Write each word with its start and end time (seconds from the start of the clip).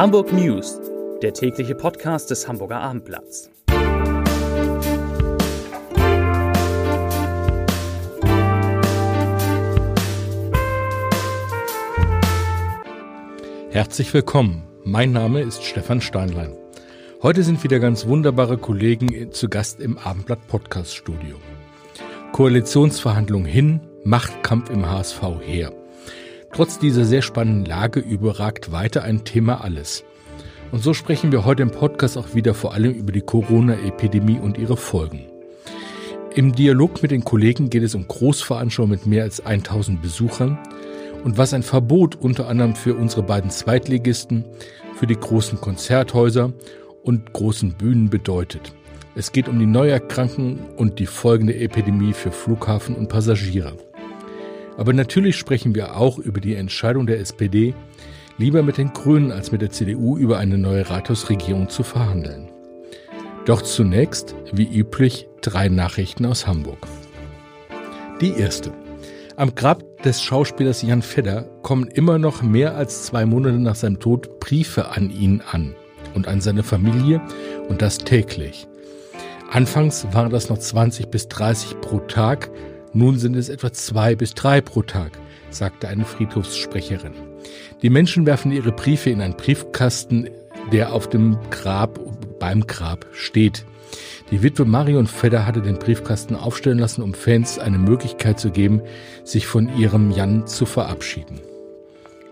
Hamburg 0.00 0.32
News, 0.32 0.80
der 1.20 1.34
tägliche 1.34 1.74
Podcast 1.74 2.30
des 2.30 2.48
Hamburger 2.48 2.80
Abendblatts. 2.80 3.50
Herzlich 13.68 14.14
willkommen. 14.14 14.62
Mein 14.84 15.12
Name 15.12 15.42
ist 15.42 15.62
Stefan 15.64 16.00
Steinlein. 16.00 16.56
Heute 17.22 17.42
sind 17.42 17.62
wieder 17.62 17.78
ganz 17.78 18.06
wunderbare 18.06 18.56
Kollegen 18.56 19.30
zu 19.32 19.50
Gast 19.50 19.80
im 19.80 19.98
Abendblatt 19.98 20.48
Podcast 20.48 20.96
Studio. 20.96 21.36
Koalitionsverhandlungen 22.32 23.46
hin, 23.46 23.80
Machtkampf 24.04 24.70
im 24.70 24.90
HSV 24.90 25.20
her. 25.42 25.74
Trotz 26.52 26.78
dieser 26.78 27.04
sehr 27.04 27.22
spannenden 27.22 27.64
Lage 27.64 28.00
überragt 28.00 28.72
weiter 28.72 29.02
ein 29.02 29.24
Thema 29.24 29.62
alles. 29.62 30.04
Und 30.72 30.82
so 30.82 30.94
sprechen 30.94 31.32
wir 31.32 31.44
heute 31.44 31.62
im 31.62 31.70
Podcast 31.70 32.18
auch 32.18 32.34
wieder 32.34 32.54
vor 32.54 32.74
allem 32.74 32.92
über 32.92 33.12
die 33.12 33.20
Corona-Epidemie 33.20 34.38
und 34.38 34.58
ihre 34.58 34.76
Folgen. 34.76 35.26
Im 36.34 36.52
Dialog 36.52 37.02
mit 37.02 37.10
den 37.10 37.24
Kollegen 37.24 37.70
geht 37.70 37.82
es 37.82 37.94
um 37.94 38.06
Großveranstaltungen 38.06 38.98
mit 38.98 39.06
mehr 39.06 39.24
als 39.24 39.44
1000 39.44 40.00
Besuchern 40.00 40.58
und 41.24 41.38
was 41.38 41.54
ein 41.54 41.62
Verbot 41.62 42.16
unter 42.16 42.48
anderem 42.48 42.74
für 42.74 42.94
unsere 42.94 43.22
beiden 43.22 43.50
Zweitligisten, 43.50 44.44
für 44.94 45.06
die 45.06 45.18
großen 45.18 45.60
Konzerthäuser 45.60 46.52
und 47.02 47.32
großen 47.32 47.72
Bühnen 47.72 48.10
bedeutet. 48.10 48.72
Es 49.16 49.32
geht 49.32 49.48
um 49.48 49.58
die 49.58 49.66
Neuerkrankungen 49.66 50.60
und 50.76 50.98
die 50.98 51.06
folgende 51.06 51.56
Epidemie 51.56 52.12
für 52.12 52.30
Flughafen 52.30 52.94
und 52.94 53.08
Passagiere. 53.08 53.76
Aber 54.80 54.94
natürlich 54.94 55.36
sprechen 55.36 55.74
wir 55.74 55.94
auch 55.94 56.18
über 56.18 56.40
die 56.40 56.54
Entscheidung 56.54 57.06
der 57.06 57.20
SPD, 57.20 57.74
lieber 58.38 58.62
mit 58.62 58.78
den 58.78 58.94
Grünen 58.94 59.30
als 59.30 59.52
mit 59.52 59.60
der 59.60 59.68
CDU 59.68 60.16
über 60.16 60.38
eine 60.38 60.56
neue 60.56 60.88
Rathausregierung 60.88 61.68
zu 61.68 61.82
verhandeln. 61.82 62.50
Doch 63.44 63.60
zunächst, 63.60 64.34
wie 64.54 64.66
üblich, 64.74 65.28
drei 65.42 65.68
Nachrichten 65.68 66.24
aus 66.24 66.46
Hamburg. 66.46 66.78
Die 68.22 68.32
erste. 68.32 68.72
Am 69.36 69.54
Grab 69.54 70.02
des 70.02 70.22
Schauspielers 70.22 70.80
Jan 70.80 71.02
Fedder 71.02 71.42
kommen 71.60 71.88
immer 71.88 72.16
noch 72.16 72.40
mehr 72.40 72.74
als 72.74 73.04
zwei 73.04 73.26
Monate 73.26 73.58
nach 73.58 73.74
seinem 73.74 74.00
Tod 74.00 74.40
Briefe 74.40 74.92
an 74.92 75.10
ihn 75.10 75.42
an 75.52 75.74
und 76.14 76.26
an 76.26 76.40
seine 76.40 76.62
Familie 76.62 77.20
und 77.68 77.82
das 77.82 77.98
täglich. 77.98 78.66
Anfangs 79.50 80.06
waren 80.12 80.30
das 80.30 80.48
noch 80.48 80.58
20 80.58 81.08
bis 81.08 81.28
30 81.28 81.82
pro 81.82 81.98
Tag, 81.98 82.50
nun 82.92 83.18
sind 83.18 83.36
es 83.36 83.48
etwa 83.48 83.72
zwei 83.72 84.14
bis 84.14 84.34
drei 84.34 84.60
pro 84.60 84.82
Tag, 84.82 85.12
sagte 85.50 85.88
eine 85.88 86.04
Friedhofssprecherin. 86.04 87.12
Die 87.82 87.90
Menschen 87.90 88.26
werfen 88.26 88.52
ihre 88.52 88.72
Briefe 88.72 89.10
in 89.10 89.20
einen 89.20 89.36
Briefkasten, 89.36 90.28
der 90.72 90.92
auf 90.92 91.08
dem 91.08 91.38
Grab, 91.50 91.98
beim 92.38 92.66
Grab 92.66 93.06
steht. 93.12 93.64
Die 94.30 94.42
Witwe 94.42 94.64
Marion 94.64 95.06
Fedder 95.06 95.46
hatte 95.46 95.62
den 95.62 95.78
Briefkasten 95.78 96.36
aufstellen 96.36 96.78
lassen, 96.78 97.02
um 97.02 97.14
Fans 97.14 97.58
eine 97.58 97.78
Möglichkeit 97.78 98.38
zu 98.38 98.50
geben, 98.50 98.82
sich 99.24 99.46
von 99.46 99.76
ihrem 99.78 100.10
Jan 100.10 100.46
zu 100.46 100.66
verabschieden. 100.66 101.40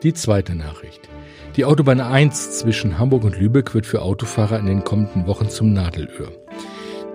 Die 0.02 0.14
zweite 0.14 0.54
Nachricht. 0.54 1.08
Die 1.56 1.64
Autobahn 1.64 2.00
1 2.00 2.58
zwischen 2.58 2.98
Hamburg 2.98 3.24
und 3.24 3.38
Lübeck 3.38 3.74
wird 3.74 3.86
für 3.86 4.02
Autofahrer 4.02 4.60
in 4.60 4.66
den 4.66 4.84
kommenden 4.84 5.26
Wochen 5.26 5.48
zum 5.48 5.72
Nadelöhr. 5.72 6.30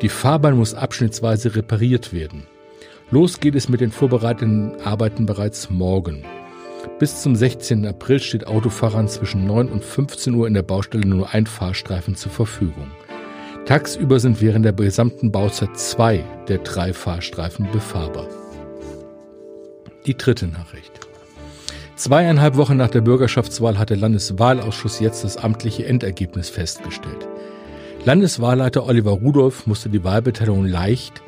Die 0.02 0.10
Fahrbahn 0.10 0.58
muss 0.58 0.74
abschnittsweise 0.74 1.56
repariert 1.56 2.12
werden. 2.12 2.46
Los 3.12 3.40
geht 3.40 3.56
es 3.56 3.70
mit 3.70 3.82
den 3.82 3.92
vorbereitenden 3.92 4.82
Arbeiten 4.82 5.26
bereits 5.26 5.70
morgen. 5.70 6.24
Bis 7.00 7.22
zum 7.22 7.36
16. 7.36 7.86
April 7.86 8.20
steht 8.20 8.48
Autofahrern 8.48 9.08
zwischen 9.08 9.46
9 9.46 9.70
und 9.70 9.84
15 9.84 10.34
Uhr 10.34 10.48
in 10.48 10.54
der 10.54 10.64
Baustelle 10.64 11.06
nur 11.06 11.34
ein 11.34 11.46
Fahrstreifen 11.46 12.16
zur 12.16 12.32
Verfügung. 12.32 12.92
Tagsüber 13.66 14.20
sind 14.20 14.42
während 14.42 14.66
der 14.66 14.74
gesamten 14.74 15.32
Bauzeit 15.32 15.78
zwei 15.78 16.24
der 16.48 16.58
drei 16.60 16.94
Fahrstreifen 16.94 17.72
befahrbar. 17.72 18.28
Die 20.06 20.18
dritte 20.18 20.48
Nachricht. 20.48 21.00
Zweieinhalb 21.96 22.58
Wochen 22.58 22.76
nach 22.76 22.90
der 22.90 23.02
Bürgerschaftswahl 23.02 23.78
hat 23.78 23.90
der 23.90 23.98
Landeswahlausschuss 23.98 25.00
jetzt 25.00 25.24
das 25.24 25.38
amtliche 25.38 25.86
Endergebnis 25.86 26.50
festgestellt. 26.50 27.28
Landeswahlleiter 28.04 28.86
Oliver 28.86 29.12
Rudolph 29.12 29.66
musste 29.68 29.90
die 29.90 30.04
Wahlbeteiligung 30.04 30.66
leicht 30.66 31.22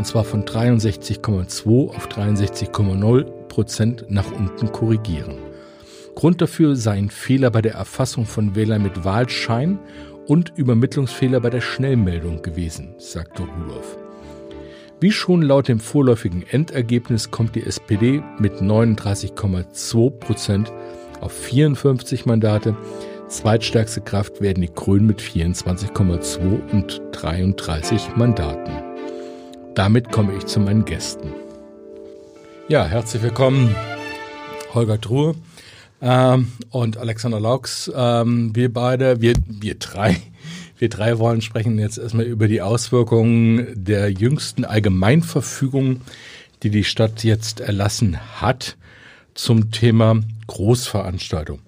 und 0.00 0.06
zwar 0.06 0.24
von 0.24 0.46
63,2 0.46 1.90
auf 1.90 2.08
63,0 2.08 3.24
Prozent 3.48 4.06
nach 4.08 4.32
unten 4.32 4.72
korrigieren. 4.72 5.36
Grund 6.14 6.40
dafür 6.40 6.74
seien 6.74 7.10
Fehler 7.10 7.50
bei 7.50 7.60
der 7.60 7.74
Erfassung 7.74 8.24
von 8.24 8.54
Wählern 8.54 8.82
mit 8.82 9.04
Wahlschein 9.04 9.78
und 10.26 10.54
Übermittlungsfehler 10.56 11.40
bei 11.40 11.50
der 11.50 11.60
Schnellmeldung 11.60 12.40
gewesen, 12.40 12.94
sagte 12.96 13.42
Rudolph. 13.42 13.98
Wie 15.00 15.12
schon 15.12 15.42
laut 15.42 15.68
dem 15.68 15.80
vorläufigen 15.80 16.46
Endergebnis 16.48 17.30
kommt 17.30 17.54
die 17.54 17.66
SPD 17.66 18.22
mit 18.38 18.54
39,2 18.54 20.10
Prozent 20.12 20.72
auf 21.20 21.32
54 21.32 22.24
Mandate. 22.24 22.74
Zweitstärkste 23.28 24.00
Kraft 24.00 24.40
werden 24.40 24.62
die 24.62 24.72
Grünen 24.72 25.06
mit 25.06 25.20
24,2 25.20 26.72
und 26.72 27.02
33 27.12 28.16
Mandaten. 28.16 28.89
Damit 29.74 30.10
komme 30.10 30.36
ich 30.36 30.46
zu 30.46 30.58
meinen 30.58 30.84
Gästen. 30.84 31.32
Ja, 32.68 32.84
herzlich 32.86 33.22
willkommen, 33.22 33.74
Holger 34.74 35.00
Truhe 35.00 35.36
ähm, 36.02 36.52
und 36.70 36.96
Alexander 36.96 37.38
Laux. 37.38 37.90
Ähm, 37.94 38.54
wir 38.54 38.72
beide, 38.72 39.20
wir, 39.20 39.34
wir 39.46 39.76
drei, 39.76 40.16
wir 40.76 40.88
drei 40.88 41.18
wollen 41.20 41.40
sprechen 41.40 41.78
jetzt 41.78 41.98
erstmal 41.98 42.26
über 42.26 42.48
die 42.48 42.62
Auswirkungen 42.62 43.68
der 43.76 44.10
jüngsten 44.10 44.64
Allgemeinverfügung, 44.64 46.00
die 46.64 46.70
die 46.70 46.84
Stadt 46.84 47.22
jetzt 47.22 47.60
erlassen 47.60 48.18
hat 48.40 48.76
zum 49.34 49.70
Thema 49.70 50.20
Großveranstaltung. 50.48 51.60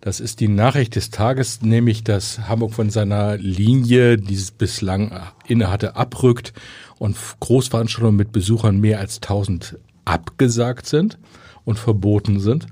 Das 0.00 0.20
ist 0.20 0.40
die 0.40 0.48
Nachricht 0.48 0.96
des 0.96 1.10
Tages, 1.10 1.60
nämlich 1.60 2.04
dass 2.04 2.48
Hamburg 2.48 2.72
von 2.72 2.88
seiner 2.88 3.36
Linie, 3.36 4.16
die 4.16 4.34
es 4.34 4.50
bislang 4.50 5.20
innehatte, 5.46 5.96
abrückt 5.96 6.54
und 7.00 7.16
Großveranstaltungen 7.40 8.14
mit 8.14 8.30
Besuchern 8.30 8.78
mehr 8.78 9.00
als 9.00 9.16
1000 9.16 9.78
abgesagt 10.04 10.86
sind 10.86 11.18
und 11.64 11.78
verboten 11.78 12.40
sind. 12.40 12.66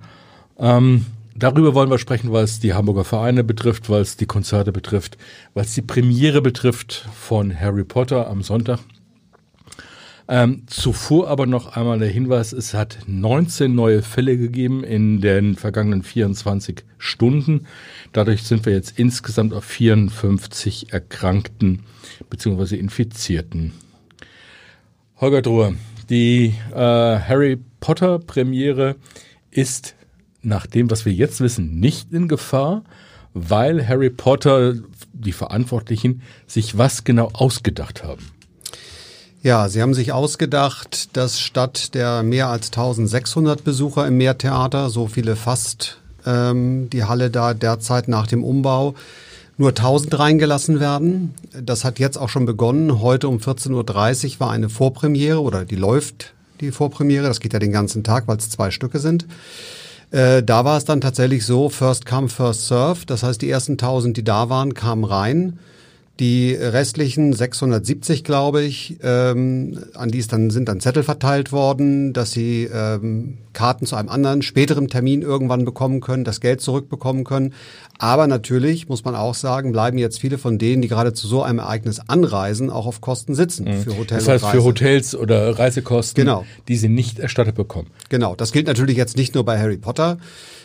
Ähm, 0.58 1.06
darüber 1.34 1.74
wollen 1.74 1.90
wir 1.90 1.98
sprechen, 1.98 2.30
weil 2.30 2.44
es 2.44 2.60
die 2.60 2.74
Hamburger 2.74 3.04
Vereine 3.04 3.42
betrifft, 3.42 3.88
weil 3.88 4.02
es 4.02 4.18
die 4.18 4.26
Konzerte 4.26 4.70
betrifft, 4.70 5.16
weil 5.54 5.64
es 5.64 5.72
die 5.72 5.82
Premiere 5.82 6.42
betrifft 6.42 7.08
von 7.14 7.58
Harry 7.58 7.84
Potter 7.84 8.28
am 8.28 8.42
Sonntag. 8.42 8.80
Ähm, 10.30 10.64
zuvor 10.66 11.28
aber 11.28 11.46
noch 11.46 11.74
einmal 11.74 11.98
der 11.98 12.08
Hinweis, 12.10 12.52
es 12.52 12.74
hat 12.74 12.98
19 13.06 13.74
neue 13.74 14.02
Fälle 14.02 14.36
gegeben 14.36 14.84
in 14.84 15.22
den 15.22 15.56
vergangenen 15.56 16.02
24 16.02 16.84
Stunden. 16.98 17.66
Dadurch 18.12 18.42
sind 18.42 18.66
wir 18.66 18.74
jetzt 18.74 18.98
insgesamt 18.98 19.54
auf 19.54 19.64
54 19.64 20.92
Erkrankten 20.92 21.84
bzw. 22.28 22.76
Infizierten 22.76 23.72
Holger 25.20 25.42
Drohe, 25.42 25.74
die 26.08 26.54
äh, 26.72 26.76
Harry 26.76 27.58
Potter 27.80 28.20
Premiere 28.20 28.94
ist 29.50 29.96
nach 30.42 30.68
dem, 30.68 30.92
was 30.92 31.04
wir 31.06 31.12
jetzt 31.12 31.40
wissen, 31.40 31.80
nicht 31.80 32.12
in 32.12 32.28
Gefahr, 32.28 32.84
weil 33.34 33.88
Harry 33.88 34.10
Potter, 34.10 34.74
die 35.12 35.32
Verantwortlichen, 35.32 36.22
sich 36.46 36.78
was 36.78 37.02
genau 37.02 37.30
ausgedacht 37.32 38.04
haben. 38.04 38.30
Ja, 39.42 39.68
sie 39.68 39.82
haben 39.82 39.92
sich 39.92 40.12
ausgedacht, 40.12 41.16
dass 41.16 41.40
statt 41.40 41.94
der 41.94 42.22
mehr 42.22 42.46
als 42.46 42.68
1600 42.68 43.64
Besucher 43.64 44.06
im 44.06 44.18
Meertheater, 44.18 44.88
so 44.88 45.08
viele 45.08 45.34
fast 45.34 45.98
ähm, 46.26 46.90
die 46.90 47.02
Halle 47.02 47.30
da 47.30 47.54
derzeit 47.54 48.06
nach 48.06 48.28
dem 48.28 48.44
Umbau, 48.44 48.94
nur 49.58 49.70
1000 49.70 50.18
reingelassen 50.18 50.80
werden. 50.80 51.34
Das 51.62 51.84
hat 51.84 51.98
jetzt 51.98 52.16
auch 52.16 52.28
schon 52.28 52.46
begonnen. 52.46 53.00
Heute 53.00 53.28
um 53.28 53.38
14.30 53.38 54.34
Uhr 54.34 54.40
war 54.40 54.50
eine 54.50 54.68
Vorpremiere 54.68 55.42
oder 55.42 55.64
die 55.64 55.76
läuft 55.76 56.32
die 56.60 56.70
Vorpremiere. 56.70 57.26
Das 57.26 57.40
geht 57.40 57.52
ja 57.52 57.58
den 57.58 57.72
ganzen 57.72 58.04
Tag, 58.04 58.28
weil 58.28 58.38
es 58.38 58.48
zwei 58.50 58.70
Stücke 58.70 59.00
sind. 59.00 59.26
Äh, 60.10 60.42
da 60.42 60.64
war 60.64 60.78
es 60.78 60.84
dann 60.84 61.00
tatsächlich 61.00 61.44
so, 61.44 61.68
first 61.68 62.06
come, 62.06 62.28
first 62.28 62.68
serve. 62.68 63.04
Das 63.06 63.22
heißt, 63.22 63.42
die 63.42 63.50
ersten 63.50 63.72
1000, 63.72 64.16
die 64.16 64.24
da 64.24 64.48
waren, 64.48 64.74
kamen 64.74 65.04
rein. 65.04 65.58
Die 66.20 66.52
restlichen 66.52 67.32
670, 67.32 68.24
glaube 68.24 68.62
ich, 68.62 68.96
ähm, 69.04 69.78
an 69.94 70.10
die 70.10 70.18
es 70.18 70.26
dann 70.26 70.50
sind 70.50 70.68
dann 70.68 70.80
Zettel 70.80 71.04
verteilt 71.04 71.52
worden, 71.52 72.12
dass 72.12 72.32
sie 72.32 72.64
ähm, 72.64 73.38
Karten 73.52 73.86
zu 73.86 73.94
einem 73.94 74.08
anderen 74.08 74.42
späteren 74.42 74.88
Termin 74.88 75.22
irgendwann 75.22 75.64
bekommen 75.64 76.00
können, 76.00 76.24
das 76.24 76.40
Geld 76.40 76.60
zurückbekommen 76.60 77.22
können. 77.22 77.54
Aber 77.98 78.26
natürlich 78.26 78.88
muss 78.88 79.04
man 79.04 79.14
auch 79.14 79.34
sagen, 79.34 79.70
bleiben 79.70 79.96
jetzt 79.96 80.18
viele 80.18 80.38
von 80.38 80.58
denen, 80.58 80.82
die 80.82 80.88
gerade 80.88 81.12
zu 81.12 81.28
so 81.28 81.44
einem 81.44 81.60
Ereignis 81.60 82.00
anreisen, 82.00 82.68
auch 82.68 82.86
auf 82.86 83.00
Kosten 83.00 83.36
sitzen 83.36 83.66
mhm. 83.66 83.82
für 83.82 83.96
Hotels. 83.96 84.24
Das 84.24 84.42
heißt 84.42 84.52
für 84.52 84.64
Hotels 84.64 85.14
oder 85.14 85.56
Reisekosten, 85.56 86.24
genau. 86.24 86.44
die 86.66 86.76
sie 86.76 86.88
nicht 86.88 87.20
erstattet 87.20 87.54
bekommen. 87.54 87.90
Genau, 88.08 88.34
das 88.34 88.50
gilt 88.50 88.66
natürlich 88.66 88.96
jetzt 88.96 89.16
nicht 89.16 89.36
nur 89.36 89.44
bei 89.44 89.56
Harry 89.56 89.76
Potter. 89.76 90.18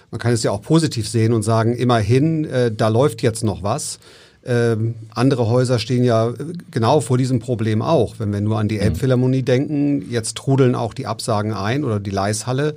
Man 0.10 0.20
kann 0.20 0.32
es 0.32 0.42
ja 0.42 0.50
auch 0.50 0.62
positiv 0.62 1.08
sehen 1.08 1.34
und 1.34 1.44
sagen, 1.44 1.76
immerhin, 1.76 2.46
äh, 2.46 2.72
da 2.72 2.88
läuft 2.88 3.22
jetzt 3.22 3.44
noch 3.44 3.62
was. 3.62 4.00
Ähm, 4.45 4.95
andere 5.13 5.48
Häuser 5.48 5.80
stehen 5.80 6.04
ja 6.04 6.30
äh, 6.30 6.34
genau 6.69 7.00
vor 7.00 7.18
diesem 7.18 7.40
Problem 7.40 7.81
auch. 7.81 8.16
Wenn 8.19 8.34
wir 8.34 8.42
nur 8.42 8.60
an 8.60 8.68
die 8.68 8.75
mhm. 8.75 8.81
Elbphilharmonie 8.81 9.44
denken, 9.44 10.10
jetzt 10.10 10.36
trudeln 10.36 10.75
auch 10.75 10.94
die 10.94 11.07
Absagen 11.07 11.54
ein 11.54 11.84
oder 11.84 12.00
die 12.00 12.10
Leishalle. 12.10 12.75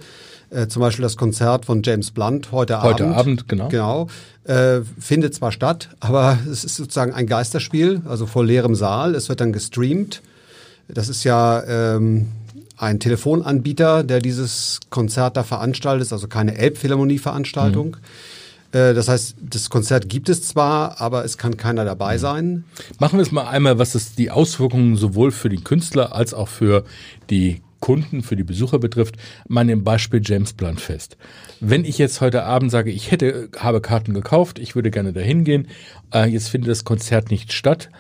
Äh, 0.51 0.69
zum 0.69 0.81
Beispiel 0.81 1.03
das 1.03 1.17
Konzert 1.17 1.65
von 1.65 1.83
James 1.83 2.13
Blunt 2.13 2.53
heute, 2.53 2.83
heute 2.83 3.05
Abend. 3.05 3.17
Heute 3.17 3.19
Abend, 3.19 3.49
genau. 3.49 3.69
Genau. 3.69 4.09
Äh, 4.45 4.83
findet 5.01 5.35
zwar 5.35 5.51
statt, 5.51 5.89
aber 5.99 6.39
es 6.51 6.65
ist 6.65 6.77
sozusagen 6.77 7.13
ein 7.13 7.27
Geisterspiel, 7.27 8.03
also 8.07 8.27
vor 8.27 8.45
leerem 8.45 8.77
Saal. 8.77 9.17
Es 9.17 9.29
wird 9.29 9.41
dann 9.41 9.53
gestreamt. 9.53 10.23
Das 10.89 11.09
ist 11.09 11.25
ja 11.25 11.65
ähm, 11.65 12.29
ein 12.77 13.01
Telefonanbieter, 13.01 14.05
der 14.05 14.21
dieses 14.21 14.79
Konzert 14.91 15.37
da 15.37 15.43
veranstaltet, 15.43 16.13
also 16.13 16.29
keine 16.29 16.57
Elbphilharmonie-Veranstaltung. 16.57 17.89
Mhm. 17.89 17.97
Äh, 18.77 18.95
das 18.95 19.09
heißt, 19.09 19.37
das 19.41 19.71
Konzert 19.71 20.09
gibt 20.09 20.29
es 20.29 20.43
zwar, 20.43 21.01
aber 21.01 21.25
es 21.25 21.39
kann 21.39 21.57
keiner 21.57 21.85
dabei 21.85 22.19
sein. 22.19 22.65
Machen 22.99 23.19
wir 23.19 23.23
es 23.23 23.33
mal 23.33 23.49
einmal, 23.49 23.79
was 23.79 23.95
es 23.95 24.15
die 24.15 24.31
Auswirkungen 24.31 24.97
sowohl 24.97 25.31
für 25.31 25.49
den 25.49 25.65
Künstler 25.65 26.15
als 26.15 26.35
auch 26.35 26.49
für 26.49 26.85
die 27.31 27.63
Kunden, 27.81 28.23
für 28.23 28.37
die 28.37 28.45
Besucher 28.45 28.79
betrifft, 28.79 29.17
mal 29.49 29.69
im 29.69 29.85
Beispiel 29.85 30.21
James 30.23 30.53
Blunt 30.53 30.81
fest. 30.81 31.17
Wenn 31.61 31.85
ich 31.85 31.99
jetzt 31.99 32.21
heute 32.21 32.45
Abend 32.45 32.71
sage, 32.71 32.91
ich 32.91 33.11
hätte, 33.11 33.49
habe 33.59 33.81
Karten 33.81 34.13
gekauft, 34.13 34.59
ich 34.59 34.75
würde 34.75 34.91
gerne 34.91 35.13
dahin 35.13 35.45
gehen, 35.45 35.69
äh, 36.13 36.29
jetzt 36.29 36.49
findet 36.49 36.71
das 36.71 36.85
Konzert 36.85 37.31
nicht 37.31 37.53
statt, 37.53 37.91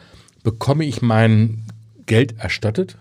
bekomme 0.42 0.84
ich 0.84 1.02
mein 1.02 1.62
Geld 2.06 2.38
erstattet? 2.38 2.96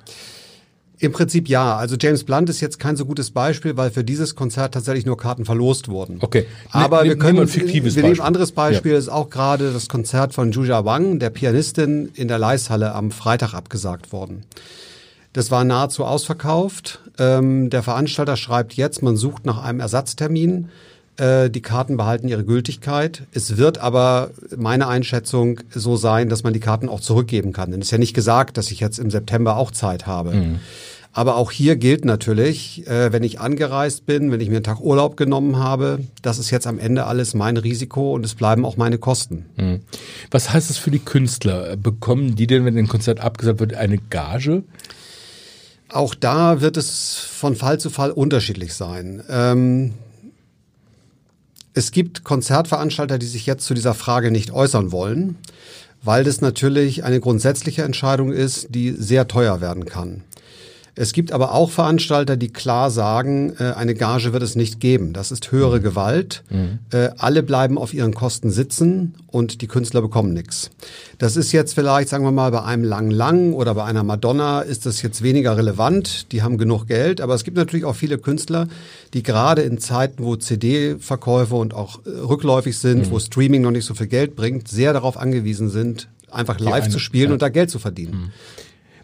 Im 1.00 1.12
Prinzip 1.12 1.50
ja. 1.50 1.76
Also 1.76 1.96
James 2.00 2.24
Blunt 2.24 2.50
ist 2.50 2.62
jetzt 2.62 2.80
kein 2.80 2.96
so 2.96 3.06
gutes 3.06 3.32
Beispiel, 3.32 3.76
weil 3.78 3.92
für 3.92 4.04
dieses 4.04 4.36
Konzert 4.36 4.74
tatsächlich 4.74 5.06
nur 5.06 5.18
Karten 5.18 5.46
verlost 5.46 5.90
wurden. 5.90 6.18
Okay. 6.22 6.46
Aber 6.72 7.04
ne, 7.04 7.10
wir 7.10 7.18
können 7.18 7.40
ein 7.40 7.48
fiktives 7.48 7.96
wir 7.96 8.04
nehmen 8.04 8.20
ein 8.20 8.26
anderes 8.26 8.52
Beispiel 8.52 8.94
ja. 8.94 8.98
ist 8.98 9.10
auch 9.10 9.30
gerade 9.30 9.74
das 9.74 9.90
Konzert 9.90 10.34
von 10.34 10.52
Juja 10.52 10.86
Wang, 10.86 11.20
der 11.20 11.30
Pianistin 11.30 12.10
in 12.14 12.28
der 12.28 12.40
Leishalle 12.40 12.94
am 12.94 13.12
Freitag 13.12 13.54
abgesagt 13.54 14.12
worden. 14.12 14.44
Das 15.34 15.52
war 15.52 15.66
nahezu 15.66 16.06
ausverkauft. 16.06 17.02
Ähm, 17.20 17.70
der 17.70 17.84
Veranstalter 17.84 18.38
schreibt 18.38 18.74
jetzt, 18.76 19.04
man 19.04 19.18
sucht 19.18 19.46
nach 19.46 19.62
einem 19.62 19.82
Ersatztermin. 19.82 20.70
Äh, 21.18 21.50
die 21.50 21.62
Karten 21.62 21.96
behalten 21.98 22.28
ihre 22.28 22.44
Gültigkeit. 22.44 23.24
Es 23.32 23.58
wird 23.58 23.78
aber 23.78 24.32
meine 24.56 24.88
Einschätzung 24.88 25.62
so 25.70 25.96
sein, 25.96 26.30
dass 26.30 26.44
man 26.44 26.54
die 26.54 26.60
Karten 26.60 26.90
auch 26.90 27.00
zurückgeben 27.00 27.54
kann. 27.54 27.72
Denn 27.72 27.80
es 27.80 27.88
ist 27.88 27.92
ja 27.92 27.98
nicht 27.98 28.14
gesagt, 28.14 28.58
dass 28.58 28.72
ich 28.72 28.80
jetzt 28.80 29.00
im 29.00 29.10
September 29.10 29.56
auch 29.56 29.72
Zeit 29.72 30.08
habe. 30.08 30.34
Mhm. 30.34 30.60
Aber 31.14 31.38
auch 31.38 31.50
hier 31.52 31.78
gilt 31.78 32.04
natürlich, 32.04 32.86
äh, 32.88 33.14
wenn 33.14 33.24
ich 33.24 33.40
angereist 33.40 34.06
bin, 34.06 34.34
wenn 34.34 34.42
ich 34.42 34.50
mir 34.50 34.58
einen 34.58 34.66
Tag 34.66 34.82
Urlaub 34.82 35.16
genommen 35.16 35.58
habe, 35.58 36.00
das 36.22 36.38
ist 36.40 36.52
jetzt 36.52 36.68
am 36.68 36.78
Ende 36.78 37.06
alles 37.06 37.34
mein 37.34 37.56
Risiko 37.56 38.14
und 38.14 38.26
es 38.26 38.36
bleiben 38.36 38.66
auch 38.66 38.76
meine 38.76 38.98
Kosten. 38.98 39.46
Mhm. 39.56 39.80
Was 40.30 40.52
heißt 40.52 40.70
das 40.70 40.78
für 40.78 40.92
die 40.92 41.00
Künstler? 41.00 41.78
Bekommen 41.78 42.36
die 42.36 42.48
denn, 42.48 42.66
wenn 42.66 42.78
ein 42.78 42.90
Konzert 42.90 43.22
abgesagt 43.22 43.62
wird, 43.62 43.76
eine 43.76 43.98
Gage? 43.98 44.64
Auch 45.88 46.16
da 46.16 46.60
wird 46.60 46.76
es 46.76 47.16
von 47.16 47.56
Fall 47.56 47.80
zu 47.80 47.90
Fall 47.90 48.12
unterschiedlich 48.12 48.74
sein. 48.74 49.24
Ähm, 49.30 49.94
es 51.76 51.92
gibt 51.92 52.24
Konzertveranstalter, 52.24 53.20
die 53.20 53.26
sich 53.26 53.46
jetzt 53.46 53.66
zu 53.66 53.74
dieser 53.74 53.94
Frage 53.94 54.32
nicht 54.32 54.52
äußern 54.52 54.92
wollen, 54.92 55.38
weil 56.02 56.24
das 56.24 56.40
natürlich 56.40 57.04
eine 57.04 57.20
grundsätzliche 57.20 57.84
Entscheidung 57.84 58.32
ist, 58.32 58.68
die 58.70 58.92
sehr 58.92 59.28
teuer 59.28 59.60
werden 59.60 59.86
kann. 59.86 60.24
Es 60.98 61.12
gibt 61.12 61.34
aber 61.34 61.54
auch 61.54 61.72
Veranstalter, 61.72 62.38
die 62.38 62.48
klar 62.48 62.90
sagen, 62.90 63.54
äh, 63.60 63.74
eine 63.74 63.96
Gage 63.96 64.32
wird 64.32 64.44
es 64.44 64.56
nicht 64.56 64.80
geben. 64.80 65.12
Das 65.12 65.32
ist 65.32 65.52
höhere 65.52 65.80
mhm. 65.80 65.84
Gewalt. 65.84 66.44
Mhm. 66.50 66.80
Äh, 66.92 67.10
alle 67.18 67.44
bleiben 67.44 67.78
auf 67.78 67.94
ihren 67.94 68.14
Kosten 68.14 68.50
sitzen 68.50 69.16
und 69.28 69.62
die 69.62 69.68
Künstler 69.68 70.02
bekommen 70.02 70.34
nichts. 70.34 70.72
Das 71.18 71.36
ist 71.36 71.52
jetzt 71.52 71.76
vielleicht, 71.76 72.08
sagen 72.08 72.24
wir 72.24 72.32
mal, 72.32 72.50
bei 72.52 72.64
einem 72.64 72.86
Lang 72.86 73.12
Lang 73.12 73.54
oder 73.54 73.76
bei 73.76 73.84
einer 73.84 74.04
Madonna 74.04 74.62
ist 74.62 74.86
das 74.86 75.02
jetzt 75.02 75.22
weniger 75.22 75.58
relevant. 75.58 76.32
Die 76.32 76.42
haben 76.42 76.58
genug 76.58 76.88
Geld. 76.88 77.20
Aber 77.20 77.36
es 77.36 77.44
gibt 77.44 77.58
natürlich 77.58 77.84
auch 77.84 77.96
viele 77.96 78.18
Künstler, 78.18 78.68
die 79.14 79.22
gerade 79.22 79.64
in 79.64 79.80
Zeiten, 79.80 80.24
wo 80.24 80.38
CD-Verkäufe 80.38 81.56
und 81.56 81.74
auch 81.74 82.06
äh, 82.06 82.10
rückläufig 82.10 82.78
sind, 82.78 83.08
mhm. 83.08 83.12
wo 83.12 83.20
Streaming 83.20 83.62
noch 83.62 83.72
nicht 83.72 83.86
so 83.86 83.96
viel 83.96 84.08
Geld 84.08 84.38
bringt, 84.38 84.70
sehr 84.70 84.94
darauf 84.94 85.18
angewiesen 85.18 85.70
sind, 85.70 86.08
einfach 86.32 86.60
live 86.60 86.86
eine, 86.86 86.94
zu 86.94 87.00
spielen 87.00 87.30
ja. 87.30 87.34
und 87.34 87.42
da 87.42 87.50
Geld 87.50 87.70
zu 87.70 87.80
verdienen. 87.80 88.32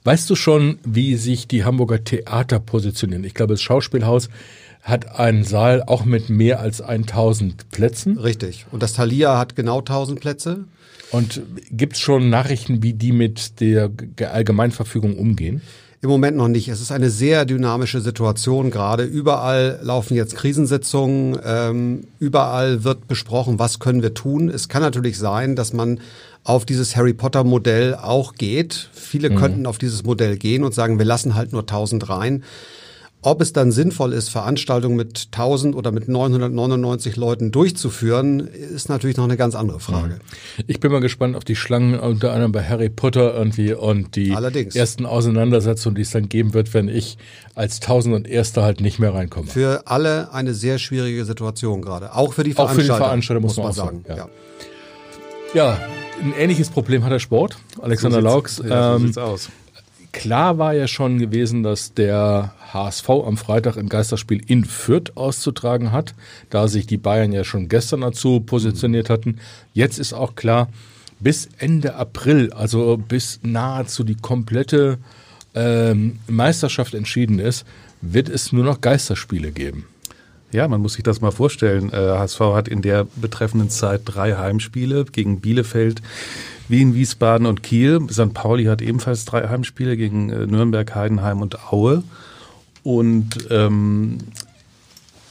Weißt 0.03 0.29
du 0.29 0.35
schon, 0.35 0.79
wie 0.83 1.15
sich 1.15 1.47
die 1.47 1.63
Hamburger 1.63 2.03
Theater 2.03 2.59
positionieren? 2.59 3.23
Ich 3.23 3.35
glaube, 3.35 3.53
das 3.53 3.61
Schauspielhaus 3.61 4.29
hat 4.81 5.19
einen 5.19 5.43
Saal 5.43 5.83
auch 5.83 6.05
mit 6.05 6.29
mehr 6.29 6.59
als 6.59 6.81
1000 6.81 7.69
Plätzen. 7.69 8.17
Richtig. 8.17 8.65
Und 8.71 8.81
das 8.81 8.93
Thalia 8.93 9.37
hat 9.37 9.55
genau 9.55 9.79
1000 9.79 10.19
Plätze. 10.19 10.65
Und 11.11 11.41
gibt 11.69 11.93
es 11.93 11.99
schon 11.99 12.29
Nachrichten, 12.29 12.81
wie 12.81 12.93
die 12.93 13.11
mit 13.11 13.59
der 13.59 13.91
Allgemeinverfügung 14.31 15.17
umgehen? 15.17 15.61
Im 16.03 16.09
Moment 16.09 16.35
noch 16.35 16.47
nicht. 16.47 16.67
Es 16.67 16.81
ist 16.81 16.91
eine 16.91 17.11
sehr 17.11 17.45
dynamische 17.45 18.01
Situation 18.01 18.71
gerade. 18.71 19.03
Überall 19.03 19.79
laufen 19.83 20.15
jetzt 20.15 20.35
Krisensitzungen. 20.35 21.37
Ähm, 21.45 22.07
überall 22.17 22.83
wird 22.83 23.07
besprochen, 23.07 23.59
was 23.59 23.77
können 23.77 24.01
wir 24.01 24.15
tun. 24.15 24.49
Es 24.49 24.67
kann 24.67 24.81
natürlich 24.81 25.19
sein, 25.19 25.55
dass 25.55 25.73
man 25.73 25.99
auf 26.43 26.65
dieses 26.65 26.95
Harry 26.95 27.13
Potter 27.13 27.43
Modell 27.43 27.95
auch 27.95 28.35
geht. 28.35 28.89
Viele 28.93 29.29
mhm. 29.29 29.35
könnten 29.35 29.65
auf 29.65 29.77
dieses 29.77 30.03
Modell 30.03 30.37
gehen 30.37 30.63
und 30.63 30.73
sagen, 30.73 30.97
wir 30.97 31.05
lassen 31.05 31.35
halt 31.35 31.51
nur 31.51 31.61
1000 31.61 32.09
rein. 32.09 32.43
Ob 33.23 33.39
es 33.39 33.53
dann 33.53 33.71
sinnvoll 33.71 34.13
ist, 34.13 34.29
Veranstaltungen 34.29 34.95
mit 34.95 35.27
1000 35.31 35.75
oder 35.75 35.91
mit 35.91 36.07
999 36.07 37.17
Leuten 37.17 37.51
durchzuführen, 37.51 38.39
ist 38.39 38.89
natürlich 38.89 39.15
noch 39.15 39.25
eine 39.25 39.37
ganz 39.37 39.53
andere 39.53 39.79
Frage. 39.79 40.15
Mhm. 40.15 40.63
Ich 40.65 40.79
bin 40.79 40.91
mal 40.91 41.01
gespannt 41.01 41.35
auf 41.35 41.43
die 41.43 41.55
Schlangen 41.55 41.99
unter 41.99 42.31
anderem 42.31 42.51
bei 42.51 42.63
Harry 42.67 42.89
Potter 42.89 43.35
irgendwie 43.35 43.73
und 43.73 44.15
die 44.15 44.31
Allerdings. 44.31 44.75
ersten 44.75 45.05
Auseinandersetzungen, 45.05 45.93
die 45.93 46.01
es 46.01 46.09
dann 46.09 46.29
geben 46.29 46.55
wird, 46.55 46.73
wenn 46.73 46.87
ich 46.87 47.19
als 47.53 47.79
Tausend 47.79 48.15
und 48.15 48.27
Erster 48.27 48.63
halt 48.63 48.81
nicht 48.81 48.97
mehr 48.97 49.13
reinkomme. 49.13 49.47
Für 49.47 49.83
alle 49.85 50.33
eine 50.33 50.55
sehr 50.55 50.79
schwierige 50.79 51.23
Situation 51.23 51.83
gerade. 51.83 52.15
Auch 52.15 52.33
für 52.33 52.43
die 52.43 52.53
Veranstalter. 52.53 52.71
Auch 52.71 52.75
für 52.75 52.81
die 52.81 53.05
Veranstalter 53.05 53.39
muss 53.39 53.55
man, 53.55 53.67
muss 53.67 53.77
man 53.77 53.85
sagen. 53.85 54.03
sagen. 54.07 54.29
Ja. 55.53 55.77
ja. 55.77 56.00
Ein 56.19 56.33
ähnliches 56.37 56.69
Problem 56.69 57.03
hat 57.03 57.11
der 57.11 57.19
Sport. 57.19 57.57
Alexander 57.81 58.21
so 58.21 58.27
Laux. 58.27 58.61
Ja, 58.63 58.91
so 58.91 58.97
ähm, 58.97 59.07
sieht's 59.07 59.17
aus. 59.17 59.49
Klar 60.11 60.57
war 60.57 60.73
ja 60.73 60.87
schon 60.87 61.19
gewesen, 61.19 61.63
dass 61.63 61.93
der 61.93 62.53
HSV 62.73 63.09
am 63.09 63.37
Freitag 63.37 63.77
im 63.77 63.87
Geisterspiel 63.87 64.41
in 64.45 64.65
Fürth 64.65 65.15
auszutragen 65.15 65.91
hat, 65.91 66.13
da 66.49 66.67
sich 66.67 66.85
die 66.85 66.97
Bayern 66.97 67.31
ja 67.31 67.43
schon 67.43 67.69
gestern 67.69 68.01
dazu 68.01 68.41
positioniert 68.41 69.09
hatten. 69.09 69.39
Jetzt 69.73 69.99
ist 69.99 70.13
auch 70.13 70.35
klar, 70.35 70.67
bis 71.19 71.47
Ende 71.57 71.95
April, 71.95 72.51
also 72.51 72.97
bis 72.97 73.39
nahezu 73.43 74.03
die 74.03 74.15
komplette 74.15 74.97
ähm, 75.53 76.19
Meisterschaft 76.27 76.93
entschieden 76.93 77.39
ist, 77.39 77.65
wird 78.01 78.27
es 78.27 78.51
nur 78.51 78.65
noch 78.65 78.81
Geisterspiele 78.81 79.51
geben. 79.51 79.85
Ja, 80.51 80.67
man 80.67 80.81
muss 80.81 80.93
sich 80.93 81.03
das 81.03 81.21
mal 81.21 81.31
vorstellen. 81.31 81.91
Äh, 81.93 81.95
HSV 81.95 82.39
hat 82.39 82.67
in 82.67 82.81
der 82.81 83.07
betreffenden 83.15 83.69
Zeit 83.69 84.01
drei 84.05 84.35
Heimspiele 84.35 85.05
gegen 85.05 85.39
Bielefeld, 85.39 86.01
Wien, 86.67 86.93
Wiesbaden 86.93 87.47
und 87.47 87.63
Kiel. 87.63 87.99
St. 88.11 88.33
Pauli 88.33 88.65
hat 88.65 88.81
ebenfalls 88.81 89.25
drei 89.25 89.47
Heimspiele 89.47 89.95
gegen 89.95 90.29
äh, 90.29 90.45
Nürnberg, 90.45 90.93
Heidenheim 90.93 91.41
und 91.41 91.71
Aue. 91.71 92.03
Und 92.83 93.47
ähm, 93.49 94.17